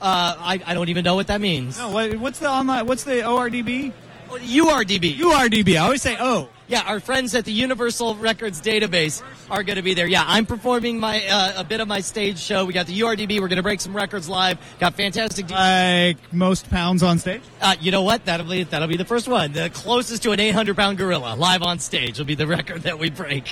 [0.00, 1.76] uh, I I don't even know what that means.
[1.76, 1.90] No.
[1.90, 2.86] What, what's the online?
[2.86, 3.92] What's the ORDB?
[4.38, 5.16] URDB.
[5.16, 5.74] URDB.
[5.74, 6.48] I always say oh.
[6.68, 10.06] Yeah, our friends at the Universal Records Database are going to be there.
[10.06, 12.64] Yeah, I'm performing my uh, a bit of my stage show.
[12.64, 13.40] We got the URDB.
[13.40, 14.56] We're going to break some records live.
[14.78, 15.46] Got fantastic.
[15.46, 16.14] DJs.
[16.14, 17.42] Like most pounds on stage.
[17.60, 18.24] Uh, you know what?
[18.24, 19.50] That'll be that'll be the first one.
[19.50, 23.00] The closest to an 800 pound gorilla live on stage will be the record that
[23.00, 23.48] we break.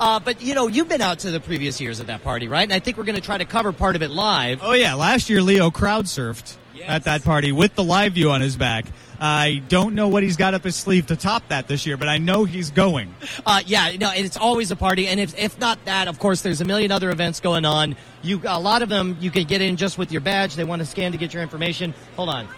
[0.00, 2.62] Uh, but you know, you've been out to the previous years of that party, right?
[2.62, 4.60] And I think we're going to try to cover part of it live.
[4.62, 8.56] Oh yeah, last year Leo crowd surfed at that party with the LiveU on his
[8.56, 8.86] back.
[9.20, 12.08] I don't know what he's got up his sleeve to top that this year, but
[12.08, 13.12] I know he's going.
[13.44, 16.60] Uh, yeah, no, it's always a party, and if if not that, of course, there's
[16.60, 17.96] a million other events going on.
[18.22, 20.54] You a lot of them you can get in just with your badge.
[20.54, 21.94] They want to scan to get your information.
[22.14, 22.48] Hold on,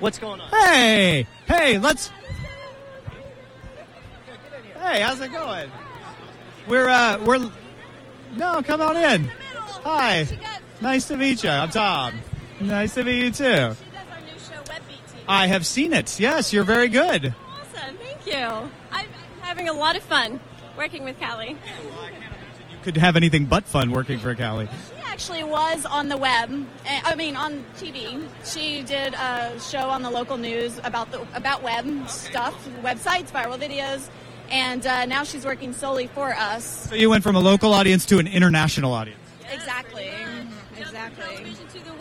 [0.00, 0.50] what's going on?
[0.50, 2.10] Hey, hey, let's.
[4.80, 5.70] Hey, how's it going?
[6.66, 7.50] We're uh we're
[8.36, 9.30] no, come on in.
[9.84, 10.26] Hi,
[10.80, 11.50] nice to meet you.
[11.50, 12.14] I'm Tom.
[12.64, 13.76] Nice to meet you too.
[15.28, 16.18] I have seen it.
[16.20, 17.34] Yes, you're very good.
[17.48, 18.70] Awesome, thank you.
[18.92, 19.06] I'm
[19.40, 20.40] having a lot of fun
[20.76, 21.50] working with Cali.
[21.50, 24.68] You could have anything but fun working for Cali.
[25.14, 26.50] She actually was on the web.
[26.86, 28.26] eh, I mean, on TV.
[28.44, 33.56] She did a show on the local news about the about web stuff, websites, viral
[33.56, 34.08] videos,
[34.50, 36.88] and uh, now she's working solely for us.
[36.88, 39.20] So you went from a local audience to an international audience.
[39.52, 40.10] Exactly.
[40.76, 41.54] Exactly.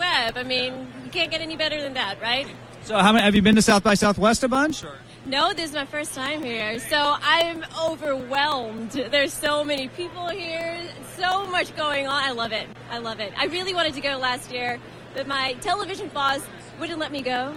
[0.04, 0.38] To the web.
[0.38, 2.48] I mean, you can't get any better than that, right?
[2.84, 4.84] So how many have you been to South by Southwest a bunch?
[4.84, 4.98] Or?
[5.26, 8.92] No, this is my first time here, so I'm overwhelmed.
[8.92, 10.82] There's so many people here,
[11.16, 12.24] so much going on.
[12.24, 12.68] I love it.
[12.92, 13.32] I love it.
[13.38, 14.80] I really wanted to go last year,
[15.14, 16.42] but my television boss
[16.80, 17.56] wouldn't let me go,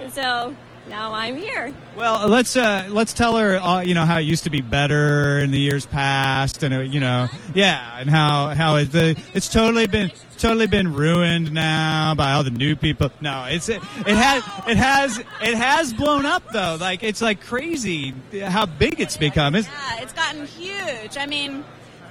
[0.00, 0.56] and so
[0.88, 1.72] now I'm here.
[1.96, 5.38] Well, let's uh, let's tell her, uh, you know, how it used to be better
[5.38, 9.48] in the years past, and uh, you know, yeah, and how how it, the, it's
[9.48, 13.10] totally been totally been ruined now by all the new people.
[13.20, 16.76] No, it's it, it has it has it has blown up though.
[16.80, 19.54] Like it's like crazy how big it's become.
[19.54, 21.16] It's, Yeah, it's gotten huge.
[21.16, 21.64] I mean,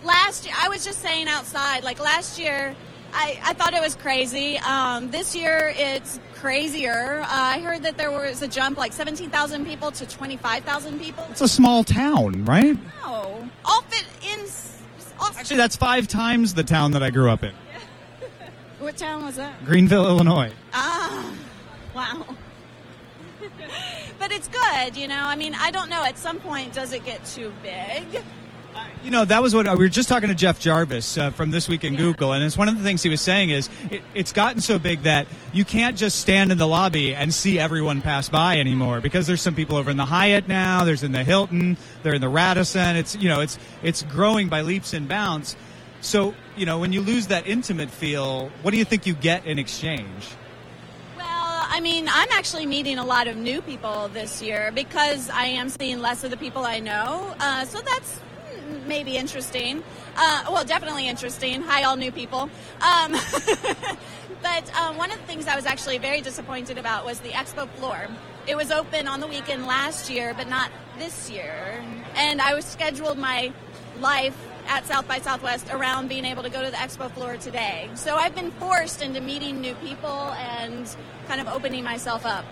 [0.03, 2.75] last year I was just saying outside, like last year.
[3.13, 4.57] I, I thought it was crazy.
[4.59, 7.21] Um, this year it's crazier.
[7.21, 11.25] Uh, I heard that there was a jump like 17,000 people to 25,000 people.
[11.29, 12.77] it's a small town, right?
[13.03, 13.49] No.
[13.65, 14.45] All fit in.
[15.19, 17.53] All, Actually, that's five times the town that I grew up in,
[18.79, 19.63] what town was that?
[19.65, 20.51] Greenville, Illinois.
[20.73, 21.31] Ah,
[21.95, 22.25] wow.
[24.19, 25.21] but it's good, you know.
[25.23, 26.03] I mean, I don't know.
[26.03, 28.23] At some point, does it get too big?
[29.03, 31.67] You know, that was what we were just talking to Jeff Jarvis uh, from This
[31.67, 34.31] Week in Google, and it's one of the things he was saying is it, it's
[34.31, 38.29] gotten so big that you can't just stand in the lobby and see everyone pass
[38.29, 41.77] by anymore because there's some people over in the Hyatt now, there's in the Hilton,
[42.03, 42.95] they're in the Radisson.
[42.95, 45.55] It's you know, it's it's growing by leaps and bounds.
[46.01, 49.47] So you know, when you lose that intimate feel, what do you think you get
[49.47, 50.27] in exchange?
[51.17, 55.45] Well, I mean, I'm actually meeting a lot of new people this year because I
[55.45, 57.33] am seeing less of the people I know.
[57.39, 58.19] Uh, so that's
[58.87, 59.83] maybe interesting.
[60.15, 61.61] Uh, well, definitely interesting.
[61.63, 62.49] Hi, all new people.
[62.81, 63.11] Um,
[64.41, 67.69] but uh, one of the things I was actually very disappointed about was the expo
[67.69, 68.07] floor.
[68.47, 71.83] It was open on the weekend last year, but not this year.
[72.15, 73.53] And I was scheduled my
[73.99, 77.89] life at South by Southwest around being able to go to the expo floor today.
[77.95, 80.95] So I've been forced into meeting new people and
[81.27, 82.45] kind of opening myself up.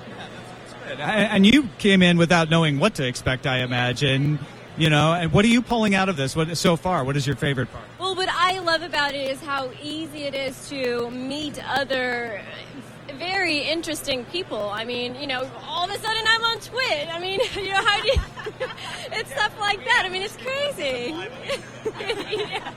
[0.97, 4.39] And you came in without knowing what to expect, I imagine.
[4.79, 6.37] You know, and what are you pulling out of this?
[6.37, 7.03] What so far?
[7.03, 7.83] What is your favorite part?
[7.99, 12.41] Well, what I love about it is how easy it is to meet other
[13.17, 14.69] very interesting people.
[14.69, 17.13] I mean, you know, all of a sudden I'm on Twit.
[17.13, 18.13] I mean, you know, how do you,
[19.11, 20.03] it's stuff like that.
[20.05, 21.13] I mean, it's crazy.
[22.37, 22.73] yeah.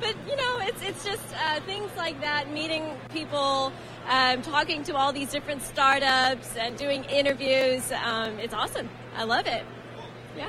[0.00, 3.72] But, you know, it's, it's just uh, things like that, meeting people,
[4.08, 7.92] um, talking to all these different startups and doing interviews.
[8.04, 8.88] Um, it's awesome.
[9.16, 9.64] I love it.
[10.36, 10.48] Yeah.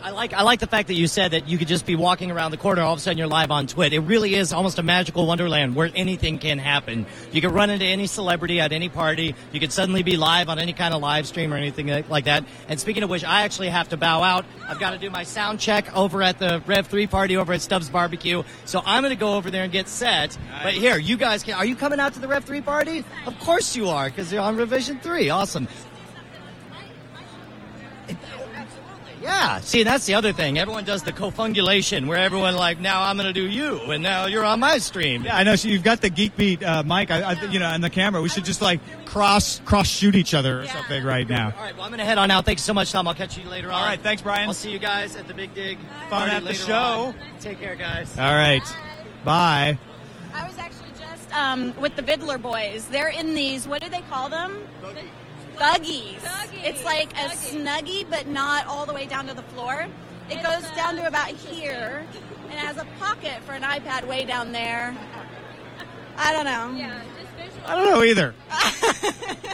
[0.00, 2.30] I like I like the fact that you said that you could just be walking
[2.30, 3.92] around the corner, all of a sudden you're live on Twit.
[3.92, 7.04] It really is almost a magical wonderland where anything can happen.
[7.32, 9.34] You can run into any celebrity at any party.
[9.52, 12.24] You could suddenly be live on any kind of live stream or anything like like
[12.24, 12.44] that.
[12.68, 14.46] And speaking of which, I actually have to bow out.
[14.66, 17.60] I've got to do my sound check over at the Rev Three party over at
[17.60, 18.44] Stubbs Barbecue.
[18.64, 20.38] So I'm going to go over there and get set.
[20.62, 21.54] But here, you guys can.
[21.54, 23.04] Are you coming out to the Rev Three party?
[23.26, 25.28] Of course you are, because you're on Revision Three.
[25.28, 25.68] Awesome.
[29.28, 30.58] Yeah, see, that's the other thing.
[30.58, 34.24] Everyone does the cofungulation where everyone like, now I'm going to do you, and now
[34.24, 35.24] you're on my stream.
[35.24, 35.54] Yeah, I know.
[35.54, 38.22] So you've got the Geek Beat uh, mic, I, I, you know, and the camera.
[38.22, 41.52] We should just like cross cross shoot each other or something right now.
[41.54, 42.46] All right, well, I'm going to head on out.
[42.46, 43.06] Thanks so much, Tom.
[43.06, 43.74] I'll catch you later on.
[43.74, 44.48] All right, thanks, Brian.
[44.48, 45.76] I'll see you guys at the Big Dig.
[46.08, 46.74] Fun at the show.
[46.74, 47.14] on.
[47.40, 48.18] Take care, guys.
[48.18, 48.62] All right,
[49.24, 49.78] bye.
[50.32, 52.86] I was actually just um, with the Viddler boys.
[52.86, 53.68] They're in these.
[53.68, 54.66] What do they call them?
[55.58, 56.20] Thuggies.
[56.64, 59.86] It's like a snuggie, but not all the way down to the floor.
[60.30, 62.04] It goes down to about here,
[62.44, 64.96] and it has a pocket for an iPad way down there.
[66.16, 66.76] I don't know.
[66.76, 67.02] Yeah,
[67.44, 68.34] just I don't know either.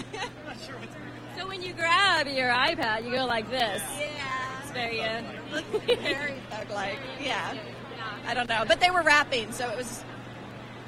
[1.37, 3.83] So when you grab your iPad, you go like this.
[3.99, 4.63] Yeah.
[4.63, 5.21] It's very, uh,
[6.01, 6.99] Very thug-like.
[7.21, 7.55] Yeah.
[8.27, 10.03] I don't know, but they were rapping, so it was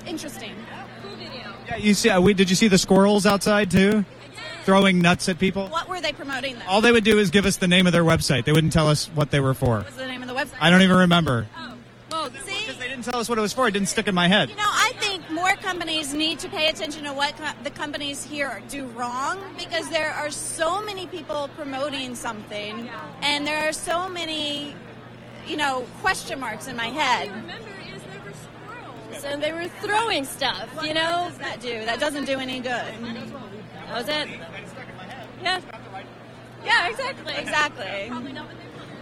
[0.06, 0.54] interesting.
[1.02, 1.52] Cool video.
[1.66, 2.08] Yeah, you see?
[2.08, 4.04] Uh, we, did you see the squirrels outside too,
[4.66, 5.68] throwing nuts at people?
[5.68, 6.54] What were they promoting?
[6.56, 6.66] Then?
[6.66, 8.44] All they would do is give us the name of their website.
[8.44, 9.78] They wouldn't tell us what they were for.
[9.78, 10.58] What's the name of the website?
[10.60, 11.46] I don't even remember.
[11.56, 11.72] Oh.
[12.10, 13.68] Well, see, Because they didn't tell us what it was for.
[13.68, 14.48] It didn't stick in my head.
[14.50, 18.24] You know, I think more companies need to pay attention to what co- the companies
[18.24, 22.88] here do wrong because there are so many people promoting something,
[23.22, 24.74] and there are so many,
[25.46, 27.30] you know, question marks in my head.
[29.18, 31.22] so they were throwing stuff, you know?
[31.22, 31.84] What does that do?
[31.84, 32.94] That doesn't do any good.
[33.87, 34.28] That was it.
[35.43, 35.61] Yeah.
[36.64, 37.34] Yeah, exactly.
[37.37, 38.11] Exactly.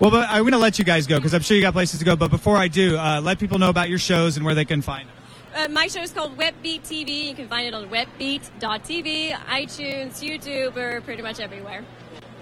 [0.00, 1.98] Well, but I'm going to let you guys go because I'm sure you got places
[2.00, 2.16] to go.
[2.16, 4.82] But before I do, uh, let people know about your shows and where they can
[4.82, 5.16] find them.
[5.54, 7.28] Uh, my show is called Webbeat TV.
[7.28, 11.84] You can find it on webbeat.tv, iTunes, YouTube, or pretty much everywhere.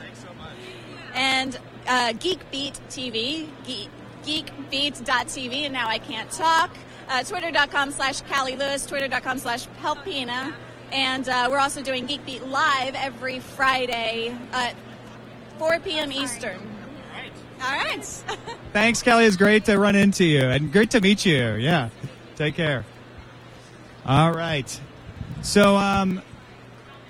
[0.01, 0.53] Thanks so much.
[1.15, 3.91] and uh, Geek Beat TV, Geek,
[4.25, 6.71] geekbeat.tv, and now I can't talk.
[7.09, 10.55] Uh, Twitter.com slash Cali Lewis, Twitter.com slash Pelpina.
[10.93, 14.75] And uh, we're also doing Geek Beat live every Friday at
[15.59, 16.13] 4 p.m.
[16.13, 16.59] Eastern.
[17.63, 18.05] All right.
[18.73, 19.25] Thanks, Kelly.
[19.25, 21.55] It's great to run into you and great to meet you.
[21.55, 21.91] Yeah.
[22.37, 22.85] Take care.
[24.05, 24.81] All right.
[25.43, 26.21] So um,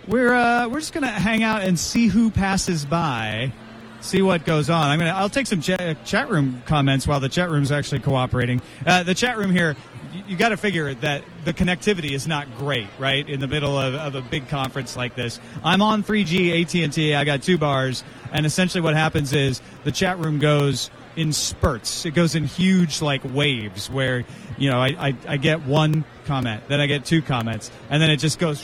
[0.06, 3.52] we're uh, we're just gonna hang out and see who passes by,
[4.00, 4.88] see what goes on.
[4.88, 8.60] I'm gonna I'll take some cha- chat room comments while the chat room's actually cooperating.
[8.86, 9.76] Uh, the chat room here.
[10.12, 13.26] You, got to figure that the connectivity is not great, right?
[13.26, 17.14] In the middle of, of a big conference like this, I'm on 3G AT&T.
[17.14, 22.04] I got two bars, and essentially what happens is the chat room goes in spurts.
[22.06, 24.24] It goes in huge like waves where
[24.58, 28.10] you know I, I, I get one comment, then I get two comments, and then
[28.10, 28.62] it just goes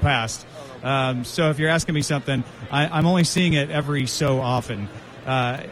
[0.00, 0.46] past.
[0.82, 4.88] Um, so if you're asking me something, I, I'm only seeing it every so often.
[5.26, 5.62] Uh,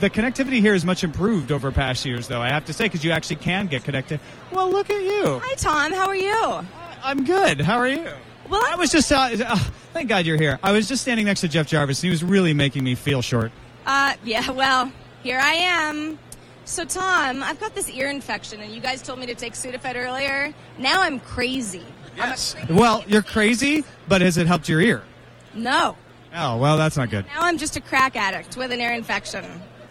[0.00, 3.04] the connectivity here is much improved over past years, though I have to say, because
[3.04, 4.20] you actually can get connected.
[4.50, 5.40] Well, look at you.
[5.42, 5.92] Hi, Tom.
[5.92, 6.66] How are you?
[7.02, 7.60] I'm good.
[7.60, 8.08] How are you?
[8.48, 9.10] Well, I was just.
[9.10, 9.56] Uh, uh,
[9.92, 10.58] thank God you're here.
[10.62, 13.22] I was just standing next to Jeff Jarvis, and he was really making me feel
[13.22, 13.52] short.
[13.86, 14.92] Uh, yeah, well,
[15.22, 16.18] here I am.
[16.66, 19.96] So, Tom, I've got this ear infection, and you guys told me to take Sudafed
[19.96, 20.54] earlier.
[20.78, 21.84] Now I'm crazy.
[22.16, 22.56] Yes.
[22.70, 25.02] Well, you're crazy, but has it helped your ear?
[25.54, 25.96] No.
[26.34, 27.26] Oh, well, that's not good.
[27.26, 29.44] Now I'm just a crack addict with an ear infection.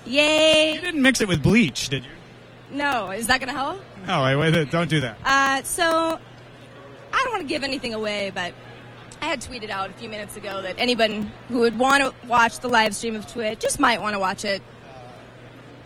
[0.06, 0.74] Yay!
[0.76, 2.10] You didn't mix it with bleach, did you?
[2.72, 3.82] No, is that going to help?
[4.08, 5.18] No, wait, wait, don't do that.
[5.24, 5.88] Uh, so,
[7.14, 8.54] I don't want to give anything away, but
[9.22, 12.60] I had tweeted out a few minutes ago that anyone who would want to watch
[12.60, 14.62] the live stream of Twit just might want to watch it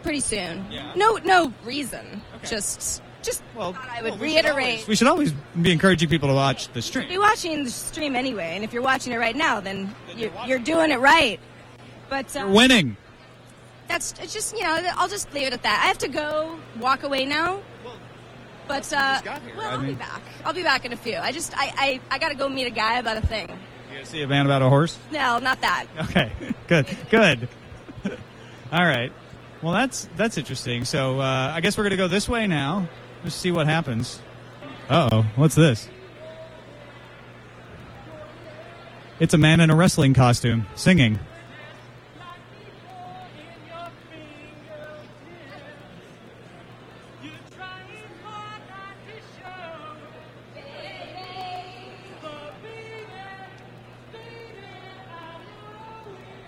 [0.02, 0.66] pretty soon.
[0.96, 2.22] No, no reason.
[2.46, 4.88] Just, just thought I would reiterate.
[4.88, 7.10] We should always be encouraging people to watch the stream.
[7.10, 10.60] Be watching the stream anyway, and if you're watching it right now, then you, you're
[10.60, 11.40] doing it right.
[12.10, 12.98] But uh, You're winning.
[13.88, 15.82] That's it's just you know I'll just leave it at that.
[15.84, 17.62] I have to go walk away now.
[18.68, 20.22] But uh, well, I I'll be back.
[20.44, 21.16] I'll be back in a few.
[21.18, 23.48] I just I I, I got to go meet a guy about a thing.
[23.98, 24.98] You see a man about a horse?
[25.12, 25.88] No, not that.
[25.98, 26.32] Okay,
[26.68, 27.50] good, good.
[28.72, 29.12] All right.
[29.62, 30.86] Well, that's that's interesting.
[30.86, 32.90] So uh, I guess we're gonna go this way now.
[33.24, 34.22] Just see what happens.
[34.90, 35.90] Uh oh, what's this?
[39.20, 41.20] It's a man in a wrestling costume singing.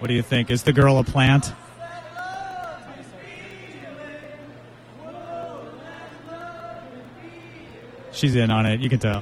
[0.09, 0.49] What do you think?
[0.49, 1.53] Is the girl a plant?
[8.11, 8.79] She's in on it.
[8.79, 9.21] You can tell.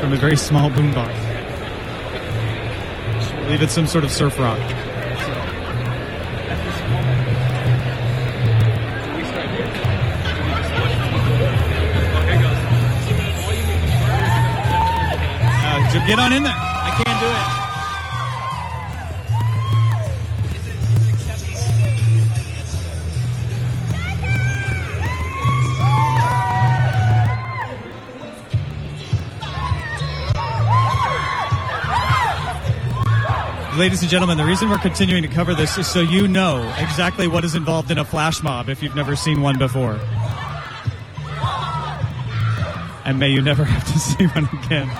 [0.00, 1.14] from a very small boombox.
[3.34, 4.58] I believe it's some sort of surf rock.
[15.62, 16.52] Uh, get on in there.
[16.56, 17.49] I can't do it.
[33.80, 37.26] Ladies and gentlemen, the reason we're continuing to cover this is so you know exactly
[37.26, 39.98] what is involved in a flash mob if you've never seen one before.
[43.06, 44.90] And may you never have to see one again.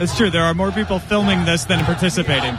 [0.00, 2.56] It's true, there are more people filming this than participating.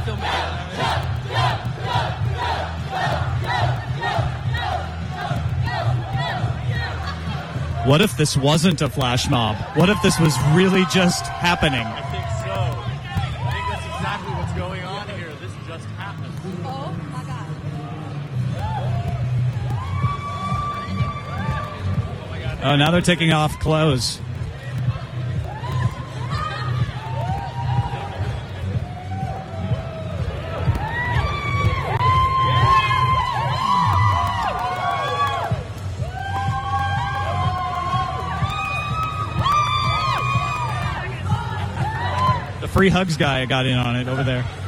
[7.86, 9.58] What if this wasn't a flash mob?
[9.78, 11.86] What if this was really just happening?
[11.86, 12.52] I think so.
[12.52, 15.32] I think that's exactly what's going on here.
[15.40, 16.34] This just happened.
[16.66, 16.92] Oh
[22.32, 22.58] my god.
[22.64, 24.20] Oh, now they're taking off clothes.
[42.86, 44.65] Free hugs guy got in on it over there.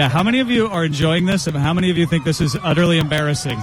[0.00, 2.40] Yeah, how many of you are enjoying this, and how many of you think this
[2.40, 3.58] is utterly embarrassing?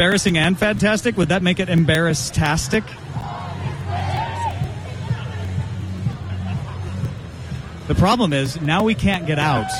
[0.00, 1.18] Embarrassing and fantastic?
[1.18, 2.82] Would that make it embarrass-tastic?
[7.86, 9.70] The problem is now we can't get out.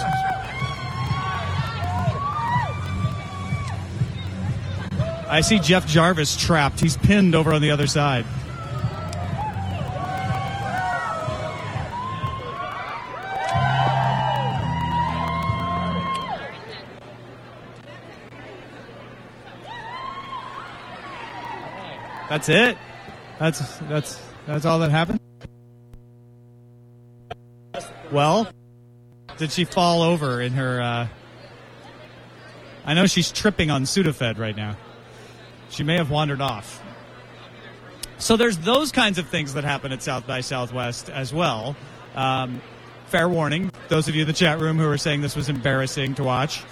[5.26, 6.80] I see Jeff Jarvis trapped.
[6.80, 8.26] He's pinned over on the other side.
[22.40, 22.78] That's it.
[23.38, 25.20] That's that's that's all that happened.
[28.10, 28.48] Well,
[29.36, 30.80] did she fall over in her?
[30.80, 31.08] Uh...
[32.86, 34.78] I know she's tripping on Sudafed right now.
[35.68, 36.82] She may have wandered off.
[38.16, 41.76] So there's those kinds of things that happen at South by Southwest as well.
[42.14, 42.62] Um,
[43.08, 46.14] fair warning, those of you in the chat room who are saying this was embarrassing
[46.14, 46.62] to watch,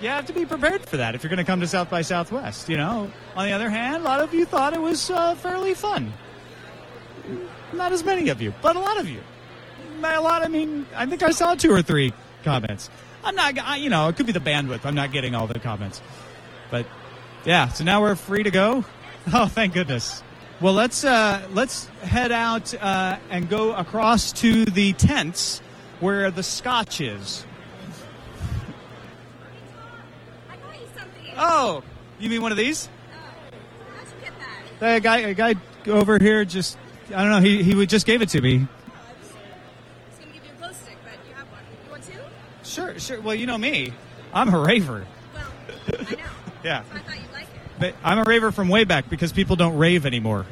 [0.00, 2.02] you have to be prepared for that if you're going to come to South by
[2.02, 2.68] Southwest.
[2.68, 3.10] You know.
[3.34, 6.12] On the other hand, a lot of you thought it was uh, fairly fun.
[7.72, 9.20] Not as many of you, but a lot of you.
[10.00, 12.12] By a lot, I mean I think I saw two or three
[12.44, 12.90] comments.
[13.24, 14.84] I'm not, I, you know, it could be the bandwidth.
[14.84, 16.00] I'm not getting all the comments,
[16.70, 16.86] but
[17.44, 17.68] yeah.
[17.68, 18.84] So now we're free to go.
[19.34, 20.22] Oh, thank goodness.
[20.60, 25.60] Well, let's uh, let's head out uh, and go across to the tents
[25.98, 27.44] where the scotch is.
[31.36, 31.82] Oh,
[32.18, 32.88] you mean one of these?
[33.94, 34.32] How'd you get
[34.80, 34.94] that?
[34.94, 35.54] The guy, a guy
[35.86, 36.78] over here just,
[37.14, 38.58] I don't know, he, he just gave it to me.
[38.58, 38.68] Can
[40.20, 41.60] you give you a popsicle but you have one.
[41.84, 42.24] You want till?
[42.64, 43.20] Sure, sure.
[43.20, 43.92] Well, you know me.
[44.32, 45.06] I'm a raver.
[45.34, 45.46] Well,
[45.88, 46.18] I know.
[46.64, 46.82] yeah.
[46.82, 47.48] So I thought you'd like it.
[47.78, 50.46] but I'm a raver from way back because people don't rave anymore.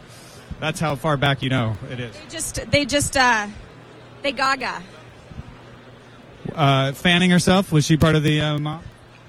[0.61, 2.14] That's how far back you know it is.
[2.14, 3.49] They just they just uh
[4.22, 4.82] they gaga.
[6.55, 8.82] Uh, fanning herself, was she part of the uh, mob?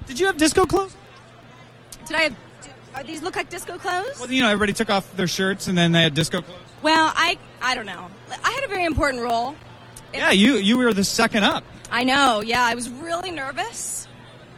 [0.06, 0.94] Did you have disco clothes?
[2.06, 2.36] Did I have
[2.94, 4.18] Are these look like disco clothes?
[4.18, 6.60] Well, you know, everybody took off their shirts and then they had disco clothes.
[6.82, 8.10] Well, I I don't know.
[8.44, 9.54] I had a very important role.
[10.14, 11.64] Yeah, you you were the second up.
[11.90, 12.40] I know.
[12.40, 14.08] Yeah, I was really nervous.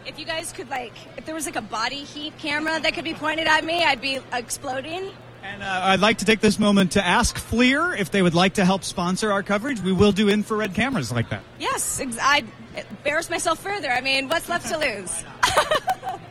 [0.07, 3.05] If you guys could like, if there was like a body heat camera that could
[3.05, 5.11] be pointed at me, I'd be exploding.
[5.43, 8.55] And uh, I'd like to take this moment to ask FLIR if they would like
[8.55, 9.81] to help sponsor our coverage.
[9.81, 11.43] We will do infrared cameras like that.
[11.59, 13.91] Yes, ex- I'd embarrass myself further.
[13.91, 15.25] I mean, what's left to lose?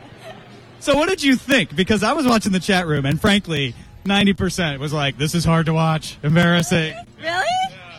[0.80, 1.74] So, what did you think?
[1.74, 3.74] Because I was watching the chat room, and frankly,
[4.04, 6.94] 90% was like, this is hard to watch, embarrassing.
[7.20, 7.44] Really?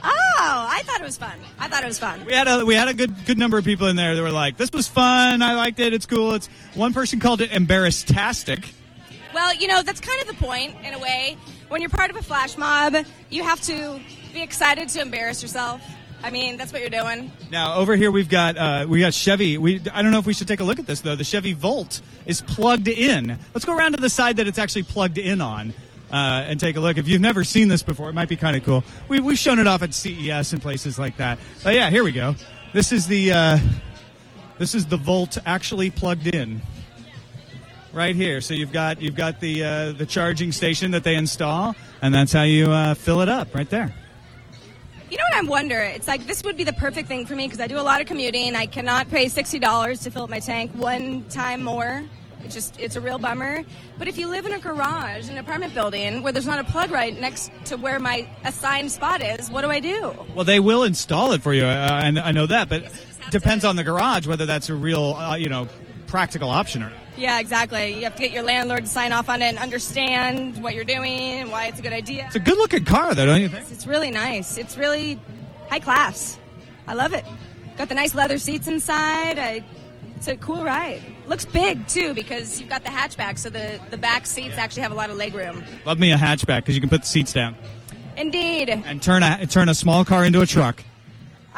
[0.01, 1.37] Oh, I thought it was fun.
[1.59, 2.23] I thought it was fun.
[2.23, 4.31] We had a we had a good good number of people in there that were
[4.31, 5.41] like, "This was fun.
[5.41, 5.93] I liked it.
[5.93, 8.65] It's cool." It's one person called it embarrasstastic.
[9.33, 11.37] Well, you know, that's kind of the point, in a way.
[11.67, 12.95] When you're part of a flash mob,
[13.29, 13.99] you have to
[14.33, 15.81] be excited to embarrass yourself.
[16.21, 17.31] I mean, that's what you're doing.
[17.51, 19.57] Now over here we've got uh, we got Chevy.
[19.57, 21.15] We I don't know if we should take a look at this though.
[21.15, 23.37] The Chevy Volt is plugged in.
[23.53, 25.73] Let's go around to the side that it's actually plugged in on.
[26.11, 26.97] Uh, and take a look.
[26.97, 28.83] If you've never seen this before, it might be kind of cool.
[29.09, 31.37] We, we've shown it off at CES and places like that.
[31.63, 32.33] But yeah, here we go.
[32.73, 33.59] This is the uh,
[34.57, 36.63] this is the Volt actually plugged in
[37.93, 38.41] right here.
[38.41, 42.33] So you've got you've got the uh, the charging station that they install, and that's
[42.33, 43.93] how you uh, fill it up right there.
[45.09, 45.79] You know what I wonder?
[45.79, 47.99] It's like this would be the perfect thing for me because I do a lot
[47.99, 48.55] of commuting.
[48.55, 52.03] I cannot pay sixty dollars to fill up my tank one time more.
[52.43, 53.63] It's just it's a real bummer.
[53.97, 56.91] But if you live in a garage, an apartment building where there's not a plug
[56.91, 60.13] right next to where my assigned spot is, what do I do?
[60.35, 62.83] Well, they will install it for you, uh, and I know that, but
[63.31, 65.67] depends on the garage whether that's a real uh, you know
[66.09, 66.99] practical option or not.
[67.17, 67.95] Yeah, exactly.
[67.95, 70.83] You have to get your landlord to sign off on it and understand what you're
[70.83, 72.25] doing and why it's a good idea.
[72.27, 73.65] It's a good looking car, though, don't you think?
[73.71, 74.57] It's really nice.
[74.57, 75.19] It's really
[75.69, 76.37] high class.
[76.87, 77.25] I love it.
[77.77, 79.37] Got the nice leather seats inside.
[79.37, 79.63] I,
[80.15, 81.01] it's a cool ride.
[81.27, 84.91] Looks big too because you've got the hatchback, so the, the back seats actually have
[84.91, 85.63] a lot of leg room.
[85.85, 87.55] Love me a hatchback because you can put the seats down
[88.17, 88.69] Indeed.
[88.69, 90.83] and turn a turn a small car into a truck.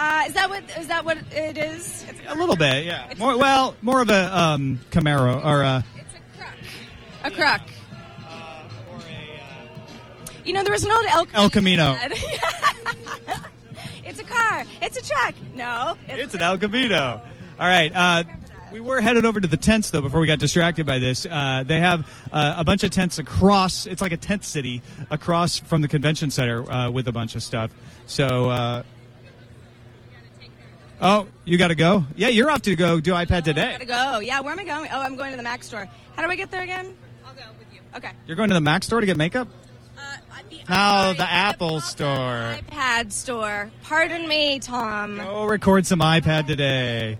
[0.01, 2.03] Uh, is that what is that what it is?
[2.09, 3.13] It's A little bit, yeah.
[3.19, 5.85] More well, more of a um, Camaro or a.
[7.23, 7.61] a crook.
[10.43, 11.95] You know, there was an old El, El Camino.
[14.03, 14.63] it's a car.
[14.81, 15.35] It's a truck.
[15.53, 17.21] No, It's an El Camino.
[17.59, 17.91] All right.
[17.93, 18.23] Uh,
[18.71, 21.27] we were headed over to the tents though before we got distracted by this.
[21.29, 23.85] Uh, they have uh, a bunch of tents across.
[23.85, 24.81] It's like a tent city
[25.11, 27.69] across from the convention center uh, with a bunch of stuff.
[28.07, 28.83] So.
[31.01, 32.05] Uh, oh, you got to go.
[32.15, 33.71] Yeah, you're off to go do iPad today.
[33.71, 34.19] Gotta go.
[34.19, 34.89] Yeah, where am I going?
[34.93, 35.89] Oh, I'm going to the Mac store.
[36.15, 36.95] How do I get there again?
[37.25, 37.79] I'll go with you.
[37.95, 38.11] Okay.
[38.27, 39.47] You're going to the Mac store to get makeup.
[40.69, 42.55] No, the Apple store.
[42.69, 43.71] iPad store.
[43.83, 45.17] Pardon me, Tom.
[45.17, 47.17] Go record some iPad today.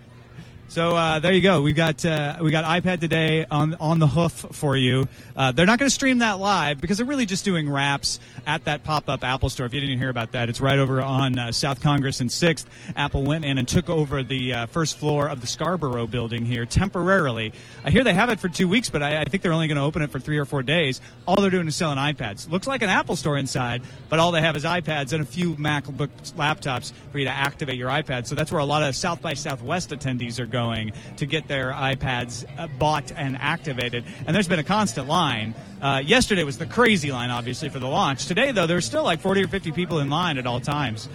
[0.72, 1.62] So uh, there you go.
[1.62, 5.10] We've got uh, we got iPad today on on the hoof for you.
[5.36, 8.64] Uh, they're not going to stream that live because they're really just doing wraps at
[8.64, 9.66] that pop up Apple store.
[9.66, 12.70] If you didn't hear about that, it's right over on uh, South Congress and Sixth.
[12.96, 16.66] Apple went in and took over the uh, first floor of the Scarborough building here
[16.66, 17.52] temporarily.
[17.84, 19.76] I hear they have it for two weeks, but I, I think they're only going
[19.76, 21.02] to open it for three or four days.
[21.28, 22.50] All they're doing is selling iPads.
[22.50, 25.56] Looks like an Apple store inside, but all they have is iPads and a few
[25.56, 28.26] MacBook laptops for you to activate your iPad.
[28.26, 30.61] So that's where a lot of South by Southwest attendees are going
[31.18, 34.04] to get their iPads uh, bought and activated.
[34.26, 35.56] And there's been a constant line.
[35.82, 38.26] Uh, yesterday was the crazy line, obviously, for the launch.
[38.26, 41.10] Today, though, there's still like 40 or 50 people in line at all times.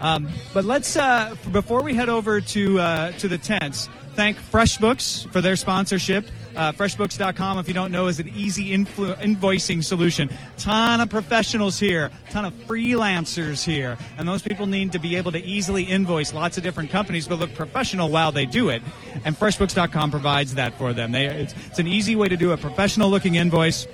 [0.00, 5.30] Um, but let's uh, before we head over to uh, to the tents, thank FreshBooks
[5.30, 6.24] for their sponsorship.
[6.56, 10.28] Uh, FreshBooks.com, if you don't know, is an easy influ- invoicing solution.
[10.58, 15.32] Ton of professionals here, ton of freelancers here, and those people need to be able
[15.32, 18.82] to easily invoice lots of different companies, but look professional while they do it.
[19.24, 21.12] And FreshBooks.com provides that for them.
[21.12, 23.86] They, it's, it's an easy way to do a professional-looking invoice.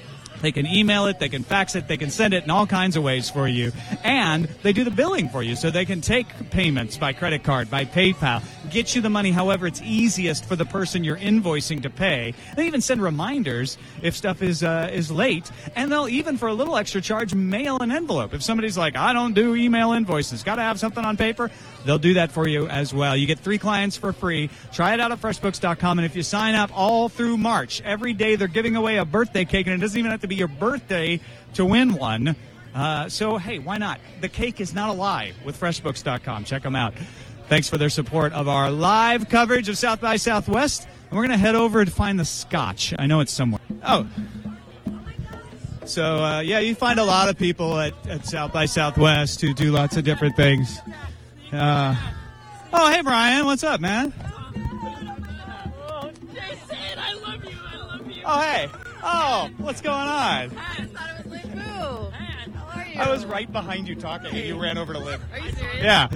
[0.46, 2.94] They can email it, they can fax it, they can send it in all kinds
[2.94, 3.72] of ways for you.
[4.04, 7.68] And they do the billing for you, so they can take payments by credit card,
[7.68, 11.90] by PayPal, get you the money however it's easiest for the person you're invoicing to
[11.90, 12.32] pay.
[12.54, 16.54] They even send reminders if stuff is uh, is late, and they'll even for a
[16.54, 18.32] little extra charge mail an envelope.
[18.32, 21.50] If somebody's like, I don't do email invoices, got to have something on paper,
[21.86, 23.16] they'll do that for you as well.
[23.16, 24.50] You get three clients for free.
[24.72, 28.36] Try it out at freshbooks.com, and if you sign up all through March, every day
[28.36, 31.20] they're giving away a birthday cake, and it doesn't even have to be your birthday
[31.54, 32.36] to win one.
[32.74, 34.00] Uh, so, hey, why not?
[34.20, 36.44] The cake is not a lie with freshbooks.com.
[36.44, 36.92] Check them out.
[37.48, 40.86] Thanks for their support of our live coverage of South by Southwest.
[41.08, 42.92] And we're going to head over to find the scotch.
[42.98, 43.60] I know it's somewhere.
[43.82, 44.06] Oh.
[45.84, 49.54] So, uh, yeah, you find a lot of people at, at South by Southwest who
[49.54, 50.80] do lots of different things.
[51.56, 51.96] Uh,
[52.72, 53.46] oh, hey, Brian.
[53.46, 54.12] What's up, man?
[55.88, 57.56] Oh, Jason, I love you.
[57.66, 58.22] I love you.
[58.26, 58.68] Oh, hey.
[59.02, 60.10] Oh, what's going on?
[60.10, 61.58] I thought it was Liv Boo.
[61.58, 63.00] How are you?
[63.00, 65.22] I was right behind you talking, and you ran over to live.
[65.32, 65.82] Are you serious?
[65.82, 66.08] Yeah.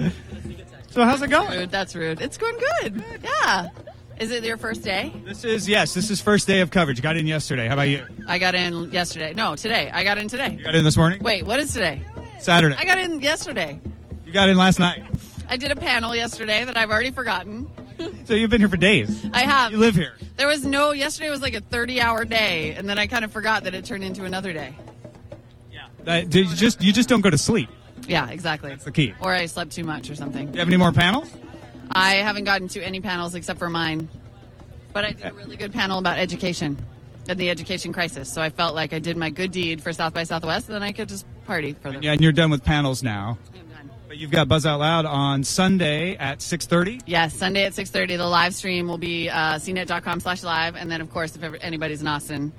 [0.91, 1.57] So how's it going?
[1.57, 1.71] Rude.
[1.71, 2.21] That's rude.
[2.21, 3.03] It's going good.
[3.23, 3.69] Yeah.
[4.19, 5.11] Is it your first day?
[5.25, 5.95] This is yes.
[5.95, 7.01] This is first day of coverage.
[7.01, 7.67] Got in yesterday.
[7.67, 8.05] How about you?
[8.27, 9.33] I got in yesterday.
[9.33, 9.89] No, today.
[9.91, 10.55] I got in today.
[10.59, 11.23] You got in this morning.
[11.23, 12.03] Wait, what is today?
[12.39, 12.75] Saturday.
[12.77, 13.79] I got in yesterday.
[14.25, 15.03] You got in last night.
[15.51, 17.69] I did a panel yesterday that I've already forgotten.
[18.25, 19.23] So you've been here for days.
[19.31, 19.71] I have.
[19.71, 20.13] You live here.
[20.35, 23.65] There was no yesterday was like a 30-hour day and then I kind of forgot
[23.65, 24.75] that it turned into another day.
[26.07, 27.69] Uh, do you just you just don't go to sleep.
[28.07, 28.71] Yeah, exactly.
[28.71, 29.13] That's the key.
[29.21, 30.47] Or I slept too much or something.
[30.47, 31.31] Do you have any more panels?
[31.91, 34.09] I haven't gotten to any panels except for mine.
[34.93, 36.83] But I did a really good panel about education
[37.29, 38.33] and the education crisis.
[38.33, 40.81] So I felt like I did my good deed for South by Southwest and then
[40.81, 42.01] I could just party for them.
[42.01, 43.37] Yeah, and you're done with panels now.
[44.11, 47.03] But you've got Buzz Out Loud on Sunday at 6:30.
[47.05, 48.17] Yes, Sunday at 6.30.
[48.17, 50.75] The live stream will be uh, cnet.com slash live.
[50.75, 52.51] And then, of course, if ever, anybody's in Austin.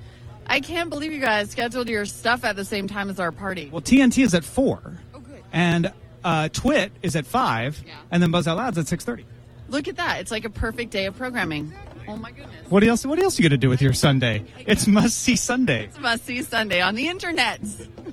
[0.47, 3.69] I can't believe you guys scheduled your stuff at the same time as our party.
[3.71, 4.97] Well, TNT is at four.
[5.13, 5.43] Oh, good.
[5.53, 5.93] And
[6.23, 7.79] uh, Twit is at five,
[8.09, 9.23] and then Buzz Out Loud's at 6:30.
[9.69, 10.21] Look at that.
[10.21, 11.71] It's like a perfect day of programming.
[12.07, 12.69] Oh, my goodness.
[12.69, 13.05] What else?
[13.05, 14.43] What else are you gonna do with your Sunday?
[14.59, 15.85] It's must see Sunday.
[15.85, 17.59] It's must see Sunday on the internet.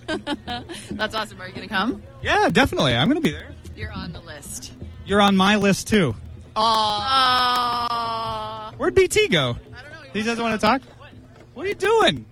[0.90, 1.40] That's awesome.
[1.40, 2.02] Are you going to come?
[2.22, 2.94] Yeah, definitely.
[2.94, 3.52] I'm gonna be there.
[3.76, 4.72] You're on the list.
[5.06, 6.14] You're on my list too.
[6.56, 7.80] Aww.
[8.76, 9.56] Where'd BT go?
[10.12, 10.82] He doesn't want to talk.
[11.54, 12.26] What are you doing?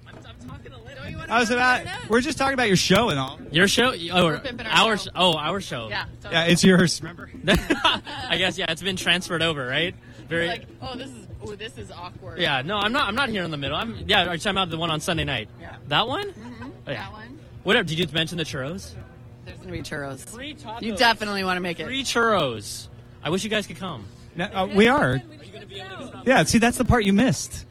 [1.29, 1.87] I was about.
[2.09, 3.39] We're just talking about your show and all.
[3.51, 3.93] Your show?
[4.13, 5.11] Oh, pimping our our show.
[5.15, 5.89] oh, our show.
[5.89, 6.07] Yeah.
[6.31, 7.03] Yeah, it's yours.
[7.03, 7.31] Remember?
[7.47, 9.95] I guess yeah, it's been transferred over, right?
[10.29, 10.49] Very.
[10.49, 12.39] Like, oh, this is oh, this is awkward.
[12.39, 13.09] yeah, no, I'm not.
[13.09, 13.77] I'm not here in the middle.
[13.77, 14.05] I'm.
[14.07, 15.49] Yeah, are you talking about the one on Sunday night?
[15.61, 15.77] Yeah.
[15.89, 16.29] That one?
[16.29, 16.69] Mm-hmm.
[16.87, 16.95] Oh, yeah.
[16.95, 17.39] That one.
[17.65, 17.89] Whatever.
[17.89, 18.95] Did you mention the churros?
[19.45, 20.21] There's going to be churros.
[20.29, 20.83] Free tacos.
[20.83, 21.87] You definitely want to make it.
[21.87, 22.89] Free churros.
[23.23, 24.05] I wish you guys could come.
[24.37, 25.21] No, uh, we are.
[26.25, 26.45] Yeah.
[26.45, 27.67] See, that's the part you missed.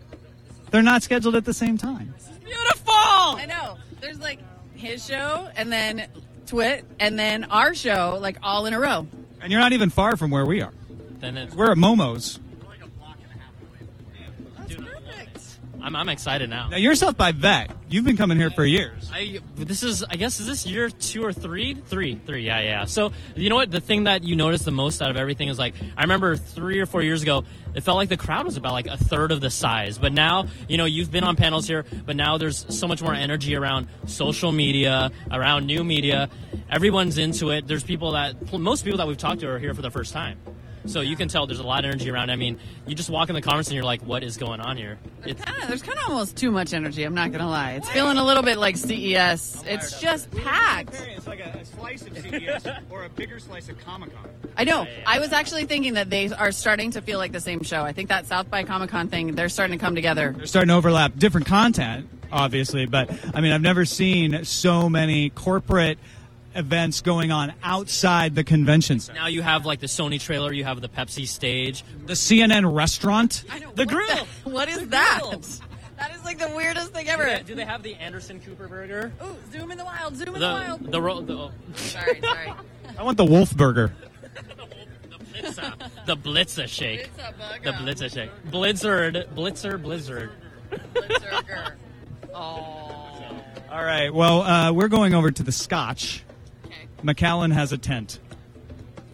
[0.72, 2.14] They're not scheduled at the same time.
[2.18, 2.94] This is beautiful.
[2.94, 3.78] I know.
[4.02, 4.40] There's like
[4.76, 6.08] his show and then
[6.48, 9.08] Twit and then our show, like all in a row.
[9.42, 10.74] And you're not even far from where we are.
[11.20, 12.40] Then it's, We're at Momo's.
[15.88, 16.68] I'm, I'm excited now.
[16.68, 17.72] Now you're South by Vet.
[17.88, 19.10] You've been coming here for years.
[19.14, 21.76] I this is I guess is this year two or three?
[21.76, 22.84] Three, three, yeah, yeah.
[22.84, 23.72] So you know what?
[23.72, 26.82] The thing that you notice the most out of everything is like I remember three
[26.82, 29.40] or four years ago, it felt like the crowd was about like a third of
[29.40, 29.98] the size.
[29.98, 33.14] But now, you know, you've been on panels here, but now there's so much more
[33.14, 36.30] energy around social media, around new media.
[36.70, 37.66] Everyone's into it.
[37.66, 40.38] There's people that most people that we've talked to are here for the first time.
[40.88, 42.30] So you can tell there's a lot of energy around.
[42.30, 44.78] I mean, you just walk in the conference and you're like, "What is going on
[44.78, 47.04] here?" It's, Kinda, there's kind of almost too much energy.
[47.04, 47.74] I'm not going to lie.
[47.74, 49.64] It's feeling a little bit like CES.
[49.68, 50.96] It's just packed.
[51.16, 54.30] It's like a, slice of CES or a bigger slice of Comic Con.
[54.56, 54.88] I know.
[55.06, 57.84] I was actually thinking that they are starting to feel like the same show.
[57.84, 60.34] I think that South by Comic Con thing, they're starting to come together.
[60.36, 65.30] They're starting to overlap different content, obviously, but I mean, I've never seen so many
[65.30, 66.00] corporate
[66.58, 69.20] events going on outside the convention center.
[69.20, 73.44] now you have like the Sony trailer, you have the Pepsi stage, The CNN restaurant.
[73.62, 74.28] know, the grill.
[74.44, 75.22] What is that?
[75.98, 77.24] That is like the weirdest thing ever.
[77.26, 79.12] Do they, do they have the Anderson Cooper burger?
[79.24, 80.92] Ooh, zoom in the wild, zoom in the, The wild.
[80.92, 82.54] the, ro- the oh, sorry, sorry.
[82.98, 83.94] I want the Wolf Burger.
[86.06, 87.10] the Blitzer shake.
[87.16, 88.30] Blitzer The Blitzer shake.
[88.52, 90.32] Blizzard, Blitzer, Blizzard.
[90.94, 91.72] Blitzer.
[92.34, 92.94] Aw.
[93.72, 94.14] All right.
[94.14, 96.24] Well, uh, we're going over to the Scotch.
[97.04, 98.20] Macallan has a tent.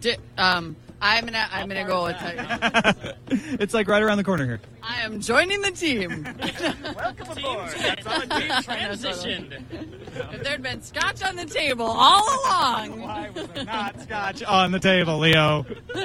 [0.00, 3.14] Di- um, I'm gonna, I'm gonna go with.
[3.60, 4.60] It's like right around the corner here.
[4.82, 6.24] I am joining the team.
[6.96, 7.68] Welcome aboard.
[7.76, 10.32] That's on team transitioned.
[10.34, 13.00] if there'd been scotch on the table all along.
[13.00, 15.66] Why was there not scotch on the table, Leo?
[15.94, 16.04] All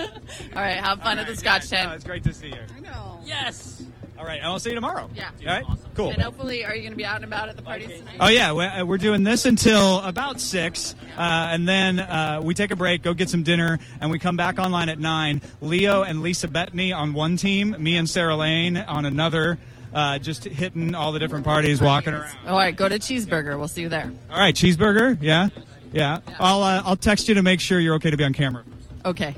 [0.55, 1.91] right, have fun at the scotch tent.
[1.93, 2.55] it's great to see you.
[2.75, 3.19] I know.
[3.25, 3.83] Yes.
[4.19, 5.09] All right, and I'll see you tomorrow.
[5.15, 5.29] Yeah.
[5.41, 5.65] All right.
[5.95, 6.09] Cool.
[6.09, 8.17] And hopefully, are you going to be out and about at the parties tonight?
[8.19, 12.53] Oh yeah, we- uh, we're doing this until about six, uh, and then uh, we
[12.53, 15.41] take a break, go get some dinner, and we come back online at nine.
[15.61, 19.57] Leo and Lisa Bettany on one team, me and Sarah Lane on another.
[19.93, 22.35] Uh, just hitting all the different parties, walking around.
[22.45, 23.57] All right, go to Cheeseburger.
[23.57, 24.11] We'll see you there.
[24.29, 25.17] All right, cheeseburger.
[25.21, 25.49] Yeah,
[25.93, 26.19] yeah.
[26.39, 28.63] I'll uh, I'll text you to make sure you're okay to be on camera.
[29.05, 29.33] Okay.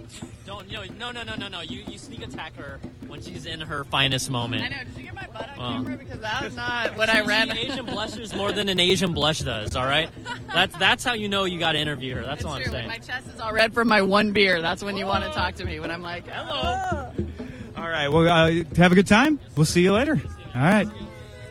[0.46, 1.62] Don't no no no no no no.
[1.62, 2.80] You you sneak attack her
[3.12, 4.64] when she's in her finest moment.
[4.64, 4.78] I know.
[4.86, 5.72] Did you get my butt on Well.
[5.84, 5.98] camera?
[5.98, 7.50] Because that's not what I read.
[7.56, 9.76] Asian blushes more than an Asian blush does.
[9.76, 10.10] All right,
[10.54, 12.24] that's that's how you know you got to interview her.
[12.24, 12.74] That's all I'm saying.
[12.74, 15.30] when my chest is all red from my one beer, that's when you want to
[15.32, 15.80] talk to me.
[15.80, 17.12] When I'm like, hello.
[17.78, 18.08] All right.
[18.08, 19.40] Well, uh, have a good time.
[19.56, 20.20] We'll see you later.
[20.56, 20.88] All right.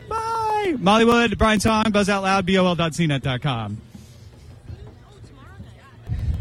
[0.09, 0.75] Bye.
[0.79, 3.81] Molly Wood, Brian Tong, Buzz Out Loud, BOL.cnet.com.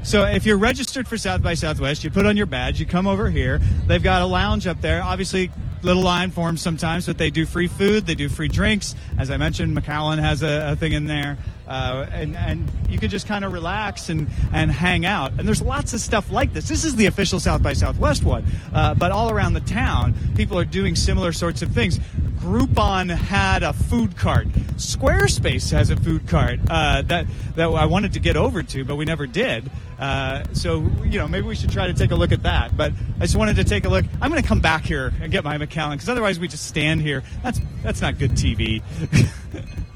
[0.02, 3.06] So if you're registered for South by Southwest, you put on your badge, you come
[3.06, 3.60] over here.
[3.86, 5.02] They've got a lounge up there.
[5.02, 5.50] Obviously,
[5.82, 8.94] little line forms sometimes, but they do free food, they do free drinks.
[9.18, 11.38] As I mentioned, Macallan has a, a thing in there,
[11.70, 15.32] uh, and and you could just kind of relax and and hang out.
[15.38, 16.68] And there's lots of stuff like this.
[16.68, 18.44] This is the official South by Southwest one,
[18.74, 21.98] uh, but all around the town, people are doing similar sorts of things.
[22.40, 24.48] Groupon had a food cart.
[24.76, 28.96] Squarespace has a food cart uh, that that I wanted to get over to, but
[28.96, 29.70] we never did.
[29.98, 32.76] Uh, so you know, maybe we should try to take a look at that.
[32.76, 34.04] But I just wanted to take a look.
[34.20, 37.00] I'm going to come back here and get my Macallan because otherwise we just stand
[37.00, 37.22] here.
[37.44, 38.82] That's that's not good TV.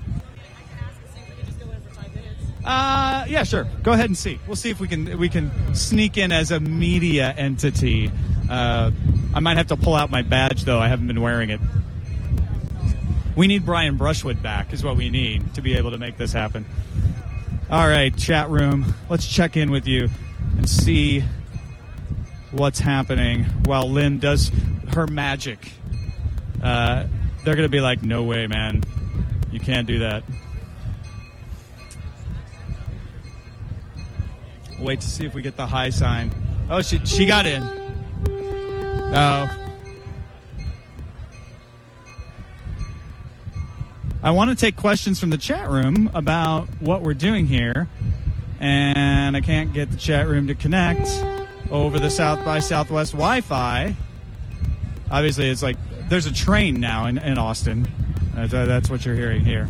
[2.65, 3.67] Uh, yeah, sure.
[3.83, 4.41] Go ahead and see.
[4.47, 8.11] We'll see if we can we can sneak in as a media entity.
[8.49, 8.91] Uh,
[9.35, 10.79] I might have to pull out my badge though.
[10.79, 11.61] I haven't been wearing it.
[13.37, 16.33] We need Brian Brushwood back, is what we need to be able to make this
[16.33, 16.65] happen.
[17.69, 18.95] All right, chat room.
[19.11, 20.09] Let's check in with you
[20.57, 21.25] and see
[22.53, 24.53] what's happening while Lynn does
[24.95, 25.73] her magic.
[26.63, 27.07] Uh,
[27.45, 28.85] they're going to be like, no way, man.
[29.51, 30.23] You can't do that.
[34.85, 36.31] Wait to see if we get the high sign.
[36.69, 37.63] Oh, she, she got in.
[39.17, 39.61] Oh.
[44.23, 47.89] I want to take questions from the chat room about what we're doing here,
[48.61, 51.09] and I can't get the chat room to connect
[51.71, 53.97] over the South by Southwest Wi Fi.
[55.11, 55.77] Obviously, it's like
[56.11, 57.89] there's a train now in, in Austin.
[58.37, 59.67] Uh, that's what you're hearing here.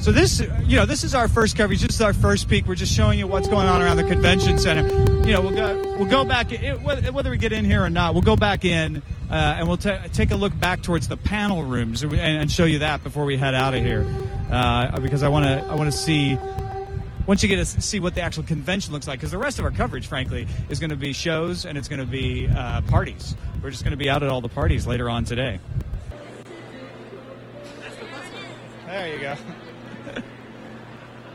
[0.00, 1.80] So this, you know, this is our first coverage.
[1.80, 2.66] This is our first peek.
[2.66, 4.86] We're just showing you what's going on around the convention center.
[5.26, 8.12] You know, we'll go, we'll go back it, whether we get in here or not.
[8.12, 11.62] We'll go back in uh, and we'll ta take a look back towards the panel
[11.62, 14.06] rooms and, and show you that before we head out of here,
[14.50, 16.38] uh, because I want to I want to see.
[17.26, 19.64] Once you get to see what the actual convention looks like, because the rest of
[19.64, 23.34] our coverage, frankly, is going to be shows and it's going to be uh, parties.
[23.62, 25.58] We're just going to be out at all the parties later on today.
[28.86, 29.36] There you go.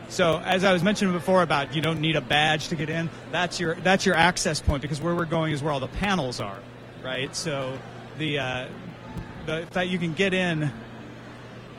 [0.10, 3.10] So as I was mentioning before about you don't need a badge to get in,
[3.32, 6.40] that's your that's your access point because where we're going is where all the panels
[6.40, 6.60] are,
[7.04, 7.36] right?
[7.36, 7.78] So
[8.18, 8.68] the uh,
[9.46, 10.72] the that you can get in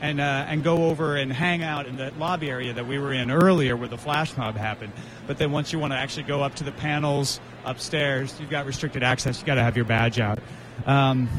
[0.01, 3.13] and uh, and go over and hang out in the lobby area that we were
[3.13, 4.93] in earlier where the flash mob happened.
[5.27, 8.65] But then once you want to actually go up to the panels upstairs, you've got
[8.65, 9.39] restricted access.
[9.39, 10.39] You got to have your badge out.
[10.85, 11.29] Um,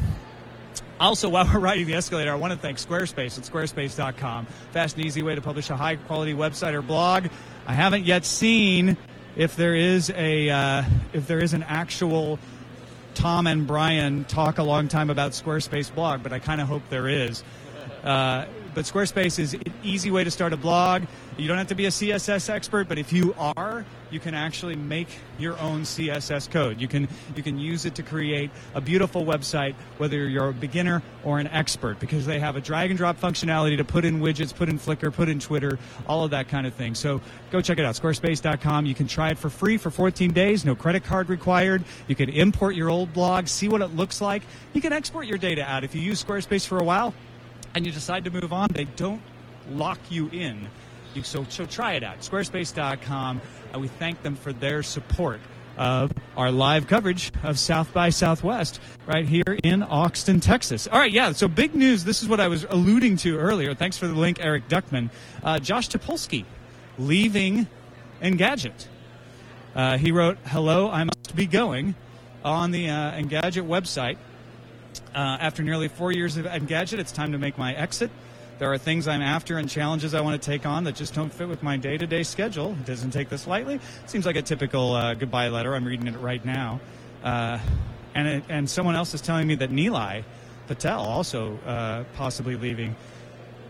[0.99, 4.45] also, while we're riding the escalator, I want to thank Squarespace at squarespace.com.
[4.71, 7.27] Fast and easy way to publish a high quality website or blog.
[7.65, 8.97] I haven't yet seen
[9.35, 10.83] if there is a uh,
[11.13, 12.39] if there is an actual
[13.15, 16.83] Tom and Brian talk a long time about Squarespace blog, but I kind of hope
[16.89, 17.43] there is.
[18.03, 21.03] Uh, but Squarespace is an easy way to start a blog.
[21.37, 24.75] You don't have to be a CSS expert, but if you are, you can actually
[24.75, 25.07] make
[25.39, 26.79] your own CSS code.
[26.79, 31.01] You can you can use it to create a beautiful website, whether you're a beginner
[31.23, 34.55] or an expert, because they have a drag and drop functionality to put in widgets,
[34.55, 36.93] put in Flickr, put in Twitter, all of that kind of thing.
[36.93, 37.21] So
[37.51, 38.85] go check it out, squarespace.com.
[38.85, 41.83] You can try it for free for 14 days, no credit card required.
[42.07, 44.43] You can import your old blog, see what it looks like.
[44.73, 45.83] You can export your data out.
[45.83, 47.15] If you use Squarespace for a while,
[47.75, 49.21] and you decide to move on, they don't
[49.71, 50.67] lock you in.
[51.13, 52.19] You, so, so try it out.
[52.19, 53.41] Squarespace.com.
[53.71, 55.39] And we thank them for their support
[55.77, 60.87] of our live coverage of South by Southwest right here in Austin, Texas.
[60.87, 62.03] All right, yeah, so big news.
[62.03, 63.73] This is what I was alluding to earlier.
[63.73, 65.09] Thanks for the link, Eric Duckman.
[65.43, 66.45] Uh, Josh Topolsky
[66.97, 67.67] leaving
[68.21, 68.87] Engadget.
[69.75, 71.95] Uh, he wrote, Hello, I must be going
[72.43, 74.17] on the uh, Engadget website.
[75.15, 78.11] Uh, after nearly four years of Engadget, it's time to make my exit.
[78.59, 81.33] There are things I'm after and challenges I want to take on that just don't
[81.33, 82.71] fit with my day to day schedule.
[82.71, 83.75] It doesn't take this lightly.
[83.75, 85.75] It Seems like a typical uh, goodbye letter.
[85.75, 86.79] I'm reading it right now.
[87.23, 87.59] Uh,
[88.15, 90.23] and, it, and someone else is telling me that Nilay
[90.67, 92.95] Patel also uh, possibly leaving.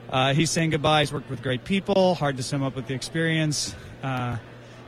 [0.10, 1.00] Uh, he's saying goodbye.
[1.00, 2.16] He's worked with great people.
[2.16, 3.74] Hard to sum up with the experience.
[4.04, 4.38] Uh,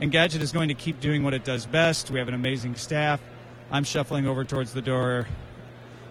[0.00, 2.10] Engadget is going to keep doing what it does best.
[2.10, 3.20] We have an amazing staff.
[3.70, 5.26] I'm shuffling over towards the door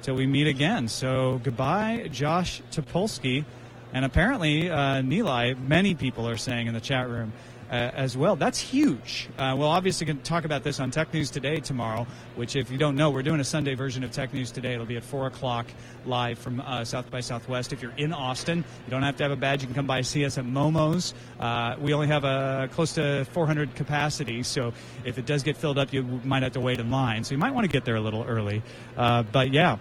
[0.06, 0.88] till we meet again.
[0.88, 3.43] So goodbye, Josh Topolsky.
[3.91, 7.34] And apparently, uh, Nilay, many people are saying in the chat room
[7.72, 8.36] uh, as well.
[8.36, 9.28] That's huge.
[9.36, 12.95] Uh, we'll obviously talk about this on Tech News Today tomorrow, which, if you don't
[12.95, 14.76] know, we're doing a Sunday version of Tech News Today.
[14.76, 15.66] It'll be at 4 o'clock
[16.06, 17.74] live from uh, South by Southwest.
[17.74, 19.62] If you're in Austin, you don't have to have a badge.
[19.62, 21.16] You can come by and see us at Momo's.
[21.39, 24.72] Uh, we only have a close to 400 capacity, so
[25.03, 27.24] if it does get filled up, you might have to wait in line.
[27.24, 28.62] So you might want to get there a little early.
[28.95, 29.78] Uh, but yeah,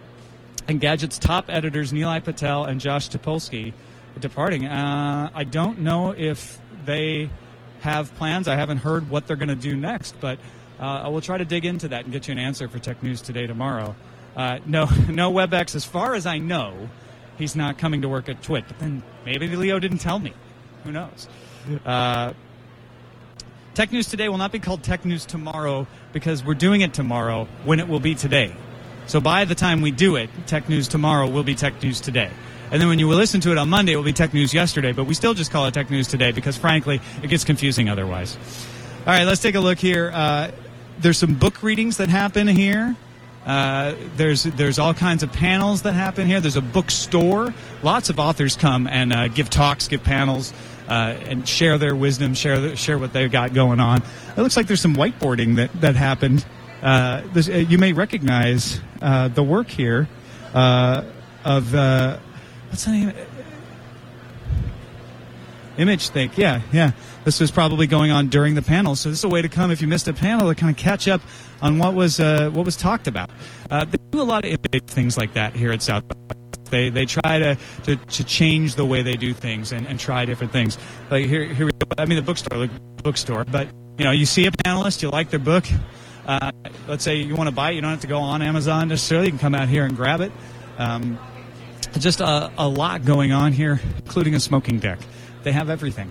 [0.68, 3.72] Engadget's top editors, Nilay Patel and Josh Topolsky,
[4.18, 4.66] departing.
[4.66, 7.30] Uh, I don't know if they
[7.80, 8.48] have plans.
[8.48, 10.38] I haven't heard what they're going to do next, but
[10.80, 13.02] uh, I will try to dig into that and get you an answer for Tech
[13.02, 13.94] News today tomorrow.
[14.36, 15.74] Uh, no, no WebEx.
[15.74, 16.88] As far as I know,
[17.38, 18.64] he's not coming to work at Twit.
[18.66, 20.32] But then maybe Leo didn't tell me.
[20.84, 21.28] Who knows?
[21.84, 22.32] Uh,
[23.74, 27.48] Tech News Today will not be called Tech News Tomorrow because we're doing it tomorrow
[27.64, 28.54] when it will be today.
[29.06, 32.30] So by the time we do it, Tech News Tomorrow will be Tech News Today.
[32.70, 34.92] And then when you listen to it on Monday, it will be Tech News Yesterday,
[34.92, 38.36] but we still just call it Tech News Today because frankly, it gets confusing otherwise.
[39.06, 40.10] All right, let's take a look here.
[40.12, 40.50] Uh,
[40.98, 42.96] there's some book readings that happen here.
[43.44, 46.40] Uh, there's there's all kinds of panels that happen here.
[46.40, 47.52] There's a bookstore.
[47.82, 50.52] Lots of authors come and uh, give talks, give panels,
[50.88, 54.02] uh, and share their wisdom, share share what they've got going on.
[54.36, 56.44] It looks like there's some whiteboarding that that happened.
[56.84, 60.06] Uh, this, uh, you may recognize uh, the work here
[60.52, 63.12] of what's the name?
[65.78, 66.36] ImageThink.
[66.36, 66.92] Yeah, yeah.
[67.24, 69.70] This was probably going on during the panel, so this is a way to come
[69.70, 71.22] if you missed a panel to kind of catch up
[71.62, 73.30] on what was uh, what was talked about.
[73.70, 76.04] Uh, they do a lot of things like that here at South.
[76.70, 80.26] They they try to, to, to change the way they do things and, and try
[80.26, 80.76] different things.
[81.10, 81.70] Like here here.
[81.96, 82.68] I mean the bookstore, the
[83.02, 83.44] bookstore.
[83.44, 85.64] But you know you see a panelist, you like their book.
[86.26, 86.52] Uh,
[86.88, 89.26] let's say you want to buy it, you don't have to go on Amazon necessarily.
[89.26, 90.32] You can come out here and grab it.
[90.78, 91.18] Um,
[91.98, 94.98] just a, a lot going on here, including a smoking deck.
[95.42, 96.10] They have everything.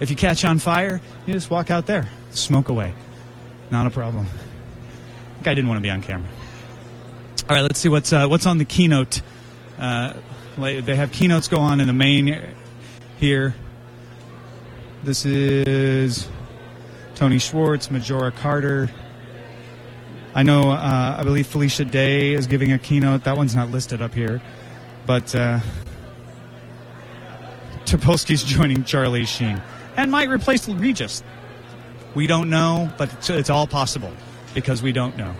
[0.00, 2.94] If you catch on fire, you just walk out there, smoke away.
[3.70, 4.26] Not a problem.
[5.42, 6.28] Guy didn't want to be on camera.
[7.48, 9.20] All right, let's see what's uh, what's on the keynote.
[9.78, 10.14] Uh,
[10.56, 12.54] they have keynotes go on in the main
[13.18, 13.54] here.
[15.02, 16.28] This is
[17.14, 18.90] Tony Schwartz, Majora Carter.
[20.34, 23.24] I know, uh, I believe Felicia Day is giving a keynote.
[23.24, 24.42] That one's not listed up here,
[25.06, 25.60] but uh,
[27.84, 29.62] Topolsky's joining Charlie Sheen
[29.96, 31.22] and might replace Regis.
[32.16, 34.12] We don't know, but it's, it's all possible
[34.54, 35.34] because we don't know.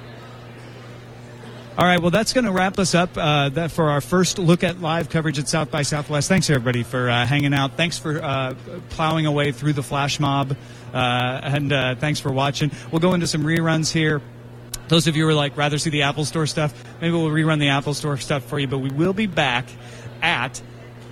[1.77, 4.63] All right, well, that's going to wrap us up uh, that for our first look
[4.63, 6.29] at live coverage at South by Southwest.
[6.29, 7.77] Thanks, everybody, for uh, hanging out.
[7.77, 8.55] Thanks for uh,
[8.91, 10.57] plowing away through the flash mob,
[10.93, 10.97] uh,
[11.43, 12.71] and uh, thanks for watching.
[12.93, 14.23] We'll go into some reruns here.
[14.89, 17.59] Those of you who are like rather see the Apple Store stuff, maybe we'll rerun
[17.59, 18.67] the Apple Store stuff for you.
[18.67, 19.67] But we will be back
[20.23, 20.61] at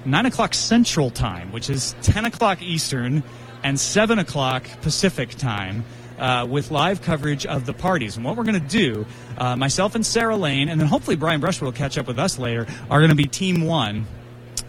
[0.04, 3.22] nine o'clock Central Time, which is ten o'clock Eastern
[3.62, 5.84] and seven o'clock Pacific Time.
[6.18, 8.16] Uh, with live coverage of the parties.
[8.16, 9.06] And what we're going to do,
[9.38, 12.38] uh, myself and Sarah Lane, and then hopefully Brian Brushwood will catch up with us
[12.38, 14.06] later, are going to be team one.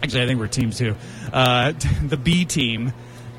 [0.02, 0.96] Actually, I think we're team two.
[1.32, 2.92] Uh, the B team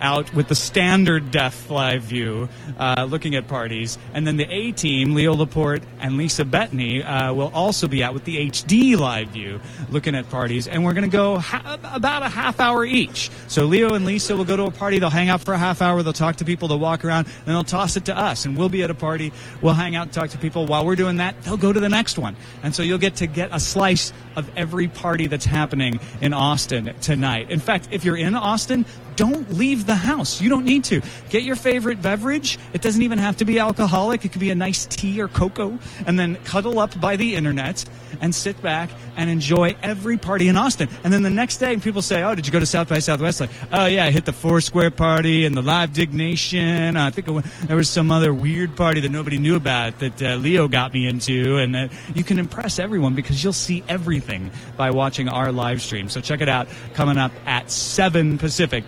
[0.05, 2.47] out with the standard def LiveU,
[2.77, 3.97] uh, looking at parties.
[4.13, 8.13] And then the A team, Leo Laporte and Lisa Bettany, uh, will also be out
[8.13, 10.67] with the HD LiveU, looking at parties.
[10.67, 13.31] And we're going to go ha- about a half hour each.
[13.47, 15.81] So Leo and Lisa will go to a party, they'll hang out for a half
[15.81, 18.45] hour, they'll talk to people, they'll walk around, and they'll toss it to us.
[18.45, 20.67] And we'll be at a party, we'll hang out and talk to people.
[20.67, 22.35] While we're doing that, they'll go to the next one.
[22.61, 26.93] And so you'll get to get a slice of every party that's happening in Austin
[27.01, 27.49] tonight.
[27.49, 28.85] In fact, if you're in Austin,
[29.15, 30.41] don't leave the house.
[30.41, 31.01] You don't need to.
[31.29, 32.59] Get your favorite beverage.
[32.73, 34.25] It doesn't even have to be alcoholic.
[34.25, 35.77] It could be a nice tea or cocoa.
[36.05, 37.85] And then cuddle up by the internet
[38.21, 40.89] and sit back and enjoy every party in Austin.
[41.03, 43.39] And then the next day, people say, Oh, did you go to South by Southwest?
[43.39, 46.97] Like, oh, yeah, I hit the Foursquare party and the Live Diggnation.
[46.97, 47.27] I think
[47.67, 51.07] there was some other weird party that nobody knew about that uh, Leo got me
[51.07, 51.57] into.
[51.57, 56.09] And uh, you can impress everyone because you'll see everything by watching our live stream.
[56.09, 58.83] So check it out coming up at 7 Pacific.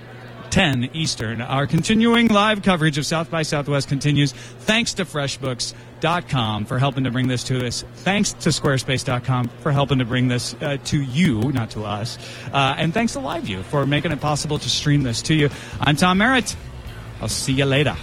[0.52, 1.42] 10 Eastern.
[1.42, 4.32] Our continuing live coverage of South by Southwest continues.
[4.32, 7.84] Thanks to FreshBooks.com for helping to bring this to us.
[7.98, 12.18] Thanks to Squarespace.com for helping to bring this uh, to you, not to us.
[12.54, 15.50] Uh, and thanks to LiveU for making it possible to stream this to you.
[15.80, 16.56] I'm Tom Merritt.
[17.22, 17.96] I'll see you later.